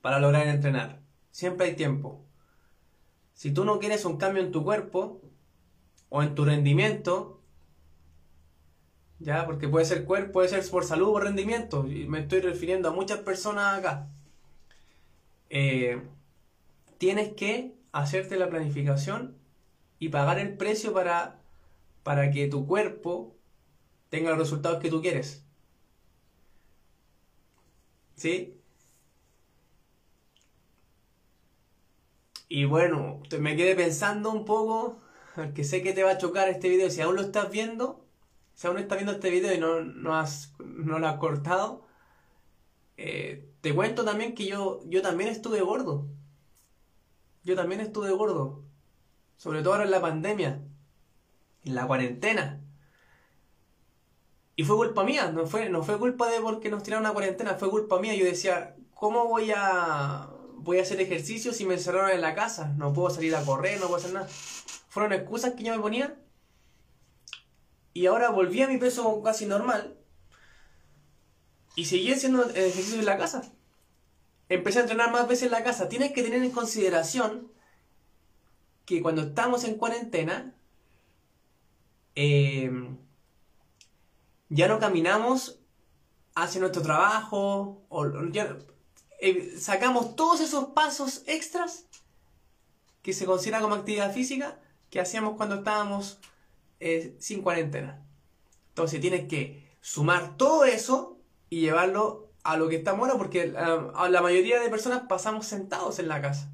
para 0.00 0.20
lograr 0.20 0.46
entrenar. 0.46 1.00
Siempre 1.30 1.66
hay 1.66 1.76
tiempo. 1.76 2.24
Si 3.34 3.52
tú 3.52 3.64
no 3.64 3.78
quieres 3.78 4.04
un 4.04 4.16
cambio 4.16 4.42
en 4.42 4.50
tu 4.52 4.64
cuerpo 4.64 5.20
o 6.08 6.22
en 6.22 6.34
tu 6.34 6.44
rendimiento, 6.44 7.40
ya, 9.20 9.46
porque 9.46 9.68
puede 9.68 9.84
ser 9.84 10.04
cuerpo, 10.04 10.32
puede 10.32 10.48
ser 10.48 10.68
por 10.70 10.84
salud 10.84 11.08
o 11.08 11.20
rendimiento, 11.20 11.86
y 11.86 12.06
me 12.06 12.20
estoy 12.20 12.40
refiriendo 12.40 12.88
a 12.88 12.92
muchas 12.92 13.18
personas 13.20 13.78
acá. 13.78 14.08
Eh, 15.50 16.02
tienes 16.98 17.32
que 17.34 17.74
hacerte 17.92 18.36
la 18.36 18.48
planificación 18.48 19.36
y 19.98 20.10
pagar 20.10 20.38
el 20.38 20.56
precio 20.56 20.92
para, 20.92 21.40
para 22.02 22.30
que 22.30 22.48
tu 22.48 22.66
cuerpo 22.66 23.34
tenga 24.08 24.30
los 24.30 24.38
resultados 24.38 24.80
que 24.80 24.90
tú 24.90 25.00
quieres. 25.00 25.44
¿Sí? 28.16 28.57
Y 32.48 32.64
bueno, 32.64 33.20
me 33.38 33.56
quedé 33.56 33.76
pensando 33.76 34.30
un 34.30 34.44
poco, 34.44 34.98
que 35.54 35.64
sé 35.64 35.82
que 35.82 35.92
te 35.92 36.02
va 36.02 36.12
a 36.12 36.18
chocar 36.18 36.48
este 36.48 36.68
video, 36.68 36.90
si 36.90 37.02
aún 37.02 37.16
lo 37.16 37.20
estás 37.20 37.50
viendo, 37.50 38.04
si 38.54 38.66
aún 38.66 38.78
estás 38.78 38.98
viendo 38.98 39.12
este 39.12 39.30
video 39.30 39.54
y 39.54 39.58
no, 39.58 39.82
no, 39.82 40.16
has, 40.16 40.54
no 40.58 40.98
lo 40.98 41.06
has 41.06 41.18
cortado, 41.18 41.84
eh, 42.96 43.48
te 43.60 43.74
cuento 43.74 44.04
también 44.04 44.34
que 44.34 44.46
yo, 44.46 44.80
yo 44.86 45.02
también 45.02 45.30
estuve 45.30 45.60
gordo. 45.60 46.06
Yo 47.44 47.54
también 47.54 47.80
estuve 47.80 48.10
gordo. 48.12 48.62
Sobre 49.36 49.62
todo 49.62 49.74
ahora 49.74 49.84
en 49.84 49.90
la 49.90 50.00
pandemia, 50.00 50.60
en 51.64 51.74
la 51.74 51.86
cuarentena. 51.86 52.60
Y 54.56 54.64
fue 54.64 54.76
culpa 54.76 55.04
mía, 55.04 55.30
no 55.30 55.46
fue, 55.46 55.68
no 55.68 55.82
fue 55.82 55.98
culpa 55.98 56.28
de 56.28 56.40
porque 56.40 56.70
nos 56.70 56.82
tiraron 56.82 57.04
una 57.04 57.12
cuarentena, 57.12 57.54
fue 57.54 57.70
culpa 57.70 58.00
mía. 58.00 58.14
Yo 58.16 58.24
decía, 58.24 58.74
¿cómo 58.94 59.26
voy 59.28 59.52
a 59.54 60.28
voy 60.58 60.78
a 60.78 60.82
hacer 60.82 61.00
ejercicio 61.00 61.52
si 61.52 61.64
me 61.64 61.74
encerraron 61.74 62.10
en 62.10 62.20
la 62.20 62.34
casa? 62.34 62.74
No 62.76 62.92
puedo 62.92 63.10
salir 63.10 63.34
a 63.34 63.44
correr, 63.44 63.80
no 63.80 63.86
puedo 63.86 63.96
hacer 63.96 64.12
nada. 64.12 64.28
Fueron 64.88 65.12
excusas 65.12 65.54
que 65.54 65.64
yo 65.64 65.74
me 65.74 65.82
ponía. 65.82 66.16
Y 67.92 68.06
ahora 68.06 68.30
volví 68.30 68.62
a 68.62 68.68
mi 68.68 68.78
peso 68.78 69.22
casi 69.22 69.46
normal. 69.46 69.98
Y 71.74 71.84
seguí 71.86 72.12
haciendo 72.12 72.44
ejercicio 72.50 72.98
en 72.98 73.06
la 73.06 73.18
casa. 73.18 73.42
Empecé 74.48 74.78
a 74.78 74.82
entrenar 74.82 75.10
más 75.10 75.28
veces 75.28 75.44
en 75.44 75.52
la 75.52 75.64
casa. 75.64 75.88
Tienes 75.88 76.12
que 76.12 76.22
tener 76.22 76.42
en 76.42 76.50
consideración 76.50 77.52
que 78.84 79.02
cuando 79.02 79.22
estamos 79.22 79.64
en 79.64 79.76
cuarentena, 79.76 80.54
eh, 82.14 82.70
ya 84.48 84.66
no 84.66 84.78
caminamos 84.78 85.60
hacia 86.34 86.60
nuestro 86.60 86.82
trabajo, 86.82 87.84
o 87.88 88.04
eh, 89.18 89.54
sacamos 89.58 90.16
todos 90.16 90.40
esos 90.40 90.66
pasos 90.66 91.22
extras 91.26 91.86
que 93.02 93.12
se 93.12 93.26
consideran 93.26 93.62
como 93.62 93.74
actividad 93.74 94.12
física 94.12 94.58
que 94.90 95.00
hacíamos 95.00 95.36
cuando 95.36 95.56
estábamos 95.56 96.18
eh, 96.80 97.16
sin 97.18 97.42
cuarentena. 97.42 98.02
Entonces 98.70 99.00
tienes 99.00 99.28
que 99.28 99.68
sumar 99.80 100.36
todo 100.36 100.64
eso 100.64 101.18
y 101.50 101.60
llevarlo 101.60 102.28
a 102.44 102.56
lo 102.56 102.68
que 102.68 102.76
estamos 102.76 103.00
ahora, 103.00 103.18
porque 103.18 103.54
a 103.56 104.08
la 104.08 104.22
mayoría 104.22 104.60
de 104.60 104.70
personas 104.70 105.02
pasamos 105.08 105.46
sentados 105.46 105.98
en 105.98 106.08
la 106.08 106.22
casa. 106.22 106.50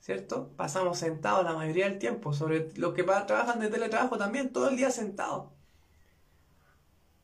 ¿Cierto? 0.00 0.50
Pasamos 0.56 0.98
sentados 0.98 1.44
la 1.44 1.54
mayoría 1.54 1.88
del 1.88 1.98
tiempo. 1.98 2.34
Sobre 2.34 2.70
los 2.76 2.92
que 2.92 3.02
trabajan 3.02 3.58
de 3.58 3.70
teletrabajo 3.70 4.18
también, 4.18 4.52
todo 4.52 4.68
el 4.68 4.76
día 4.76 4.90
sentados. 4.90 5.53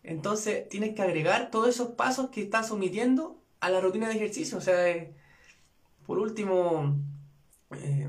Entonces 0.03 0.69
tienes 0.69 0.95
que 0.95 1.03
agregar 1.03 1.51
todos 1.51 1.69
esos 1.69 1.89
pasos 1.89 2.31
que 2.31 2.43
estás 2.43 2.71
omitiendo 2.71 3.41
a 3.61 3.71
la 3.71 3.81
rutina 3.81 4.09
de 4.09 4.17
ejercicio. 4.17 4.59
O 4.59 4.61
sea, 4.61 4.89
eh, 4.89 5.15
por 6.07 6.19
último, 6.19 6.97
eh, 7.77 8.09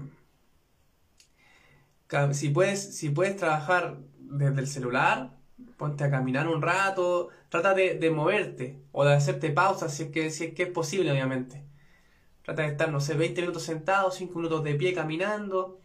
si, 2.32 2.50
puedes, 2.50 2.96
si 2.96 3.10
puedes 3.10 3.36
trabajar 3.36 3.98
desde 4.18 4.62
el 4.62 4.68
celular, 4.68 5.38
ponte 5.78 6.04
a 6.04 6.12
caminar 6.12 6.48
un 6.48 6.62
rato, 6.62 7.30
trata 7.50 7.74
de, 7.74 8.12
moverte 8.12 8.82
o 8.92 9.04
de 9.04 9.14
hacerte 9.14 9.50
pausas 9.52 9.94
si 9.94 10.04
es, 10.04 10.10
que, 10.12 10.30
si 10.30 10.46
es 10.46 10.54
que 10.54 10.64
es 10.64 10.70
posible, 10.70 11.12
obviamente. 11.12 11.64
Trata 12.44 12.64
de 12.64 12.70
estar, 12.70 12.92
no 12.92 13.00
sé, 13.02 13.14
20 13.14 13.42
minutos 13.42 13.64
sentado, 13.64 14.12
5 14.12 14.34
minutos 14.36 14.64
de 14.64 14.76
pie 14.76 14.94
caminando, 14.94 15.80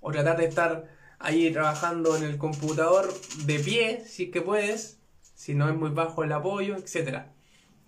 o 0.00 0.10
tratar 0.10 0.36
de 0.36 0.46
estar 0.46 0.88
ahí 1.18 1.50
trabajando 1.52 2.16
en 2.16 2.24
el 2.24 2.38
computador 2.38 3.12
de 3.44 3.58
pie, 3.60 4.04
si 4.06 4.24
es 4.24 4.30
que 4.30 4.42
puedes, 4.42 5.01
si 5.42 5.56
no 5.56 5.68
es 5.68 5.74
muy 5.74 5.90
bajo 5.90 6.22
el 6.22 6.30
apoyo, 6.30 6.76
etc. 6.76 7.24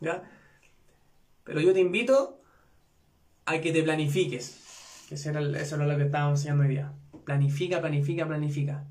¿Ya? 0.01 0.29
Pero 1.45 1.61
yo 1.61 1.73
te 1.73 1.79
invito 1.79 2.40
a 3.45 3.61
que 3.61 3.73
te 3.73 3.85
planifiques, 3.85 5.05
que 5.09 5.14
eso 5.14 5.31
era, 5.31 5.40
eso 5.61 5.77
lo 5.77 5.97
que 5.97 6.07
estábamos 6.07 6.40
enseñando 6.40 6.64
hoy 6.64 6.71
día. 6.71 6.93
Planifica, 7.25 7.81
planifica, 7.81 8.27
planifica. 8.27 8.85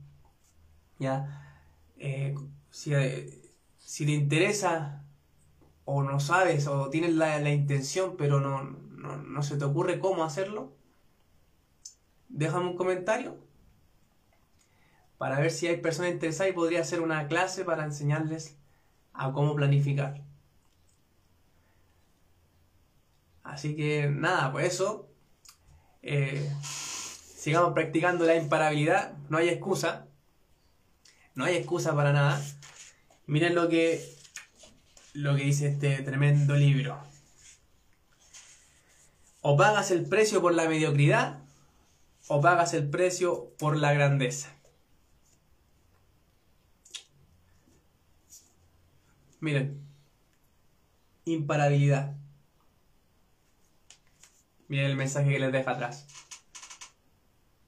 ¿Ya? 0.98 1.60
Eh, 1.98 2.36
si, 2.70 2.94
eh, 2.94 3.52
si, 3.80 4.06
te 4.06 4.14
interesa 4.14 5.04
o 5.84 6.02
no 6.02 6.22
sabes 6.22 6.66
o 6.68 6.90
tienes 6.90 7.16
la, 7.16 7.40
la 7.40 7.52
intención 7.52 8.16
pero 8.18 8.40
no, 8.40 8.64
no, 8.64 9.18
no 9.18 9.44
se 9.44 9.58
te 9.58 9.66
ocurre 9.66 10.00
cómo 10.00 10.24
hacerlo, 10.24 10.72
déjame 12.30 12.68
un 12.68 12.78
comentario 12.78 13.36
para 15.24 15.40
ver 15.40 15.52
si 15.52 15.68
hay 15.68 15.78
personas 15.78 16.12
interesadas 16.12 16.52
y 16.52 16.54
podría 16.54 16.82
hacer 16.82 17.00
una 17.00 17.30
clase 17.30 17.64
para 17.64 17.86
enseñarles 17.86 18.58
a 19.14 19.32
cómo 19.32 19.56
planificar. 19.56 20.22
Así 23.42 23.74
que 23.78 24.10
nada, 24.10 24.52
pues 24.52 24.74
eso. 24.74 25.10
Eh, 26.02 26.52
sigamos 26.62 27.72
practicando 27.72 28.26
la 28.26 28.36
imparabilidad. 28.36 29.14
No 29.30 29.38
hay 29.38 29.48
excusa. 29.48 30.08
No 31.36 31.46
hay 31.46 31.56
excusa 31.56 31.96
para 31.96 32.12
nada. 32.12 32.44
Miren 33.26 33.56
lo 33.56 33.70
que, 33.70 34.06
lo 35.14 35.38
que 35.38 35.44
dice 35.44 35.70
este 35.70 36.02
tremendo 36.02 36.54
libro. 36.56 36.98
O 39.40 39.56
pagas 39.56 39.90
el 39.90 40.06
precio 40.06 40.42
por 40.42 40.54
la 40.54 40.68
mediocridad 40.68 41.40
o 42.28 42.42
pagas 42.42 42.74
el 42.74 42.90
precio 42.90 43.54
por 43.58 43.78
la 43.78 43.94
grandeza. 43.94 44.54
Miren, 49.44 49.86
imparabilidad. 51.26 52.16
Miren 54.70 54.86
el 54.86 54.96
mensaje 54.96 55.32
que 55.32 55.40
les 55.40 55.52
deja 55.52 55.72
atrás. 55.72 56.08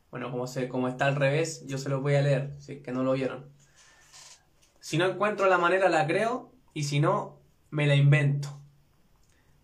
Bueno, 0.10 0.32
como, 0.32 0.48
se, 0.48 0.70
como 0.70 0.88
está 0.88 1.08
al 1.08 1.18
revés, 1.18 1.68
yo 1.68 1.78
se 1.78 1.90
lo 1.90 2.00
voy 2.00 2.16
a 2.16 2.22
leer, 2.22 2.56
si 2.62 2.82
que 2.82 2.94
no 2.94 3.04
lo 3.04 3.12
vieron. 3.12 3.50
Si 4.80 4.98
no 4.98 5.06
encuentro 5.06 5.50
la 5.50 5.58
manera, 5.58 5.90
la 5.90 6.08
creo, 6.08 6.50
y 6.74 6.86
si 6.86 7.02
no, 7.02 7.42
me 7.72 7.88
la 7.88 7.96
invento. 7.96 8.58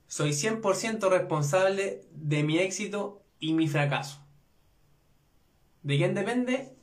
Soy 0.07 0.31
100% 0.31 1.09
responsable 1.09 2.01
de 2.11 2.43
mi 2.43 2.57
éxito 2.57 3.23
y 3.39 3.53
mi 3.53 3.69
fracaso. 3.69 4.21
¿De 5.81 5.95
quién 5.95 6.13
depende? 6.13 6.75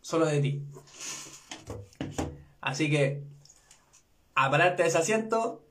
Solo 0.00 0.26
de 0.26 0.40
ti. 0.40 0.66
Así 2.60 2.90
que, 2.90 3.32
a 4.34 4.50
pararte 4.50 4.82
de 4.82 4.88
ese 4.88 4.98
asiento, 4.98 5.64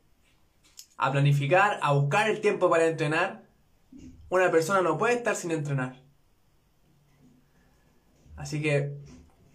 a 0.97 1.11
planificar, 1.11 1.79
a 1.81 1.93
buscar 1.93 2.29
el 2.29 2.41
tiempo 2.41 2.69
para 2.69 2.87
entrenar, 2.87 3.43
una 4.29 4.51
persona 4.51 4.81
no 4.81 4.97
puede 4.97 5.15
estar 5.15 5.35
sin 5.35 5.51
entrenar. 5.51 6.01
Así 8.35 8.61
que 8.61 8.97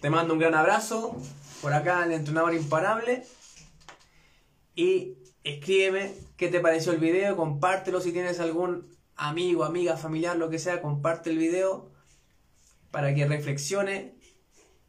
te 0.00 0.10
mando 0.10 0.34
un 0.34 0.40
gran 0.40 0.54
abrazo 0.54 1.16
por 1.60 1.72
acá 1.72 2.04
el 2.04 2.12
entrenador 2.12 2.54
imparable 2.54 3.24
y 4.74 5.14
escríbeme 5.42 6.14
qué 6.36 6.48
te 6.48 6.60
pareció 6.60 6.92
el 6.92 6.98
video, 6.98 7.36
compártelo 7.36 8.00
si 8.00 8.12
tienes 8.12 8.38
algún 8.38 8.86
amigo, 9.16 9.64
amiga, 9.64 9.96
familiar, 9.96 10.36
lo 10.36 10.50
que 10.50 10.58
sea, 10.58 10.80
comparte 10.80 11.30
el 11.30 11.38
video 11.38 11.90
para 12.90 13.14
que 13.14 13.26
reflexione 13.26 14.14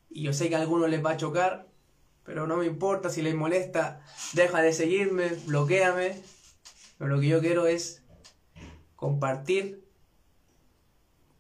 y 0.09 0.23
yo 0.23 0.33
sé 0.33 0.49
que 0.49 0.55
a 0.55 0.59
algunos 0.59 0.89
les 0.89 1.03
va 1.03 1.11
a 1.11 1.17
chocar, 1.17 1.68
pero 2.29 2.45
no 2.45 2.57
me 2.57 2.67
importa 2.67 3.09
si 3.09 3.23
les 3.23 3.33
molesta, 3.33 4.01
deja 4.33 4.61
de 4.61 4.71
seguirme, 4.71 5.29
bloqueame, 5.47 6.15
pero 6.99 7.15
lo 7.15 7.19
que 7.19 7.27
yo 7.27 7.39
quiero 7.41 7.65
es 7.65 8.03
compartir 8.95 9.83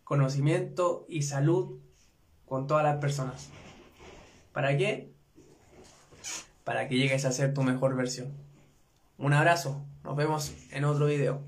conocimiento 0.03 1.05
y 1.07 1.21
salud 1.21 1.77
con 2.47 2.65
todas 2.65 2.83
las 2.83 2.97
personas. 2.97 3.49
¿Para 4.51 4.77
qué? 4.77 5.13
Para 6.63 6.87
que 6.87 6.97
llegues 6.97 7.23
a 7.23 7.31
ser 7.33 7.53
tu 7.53 7.61
mejor 7.61 7.95
versión. 7.95 8.33
Un 9.19 9.33
abrazo, 9.33 9.85
nos 10.03 10.15
vemos 10.15 10.55
en 10.71 10.85
otro 10.85 11.05
video. 11.05 11.43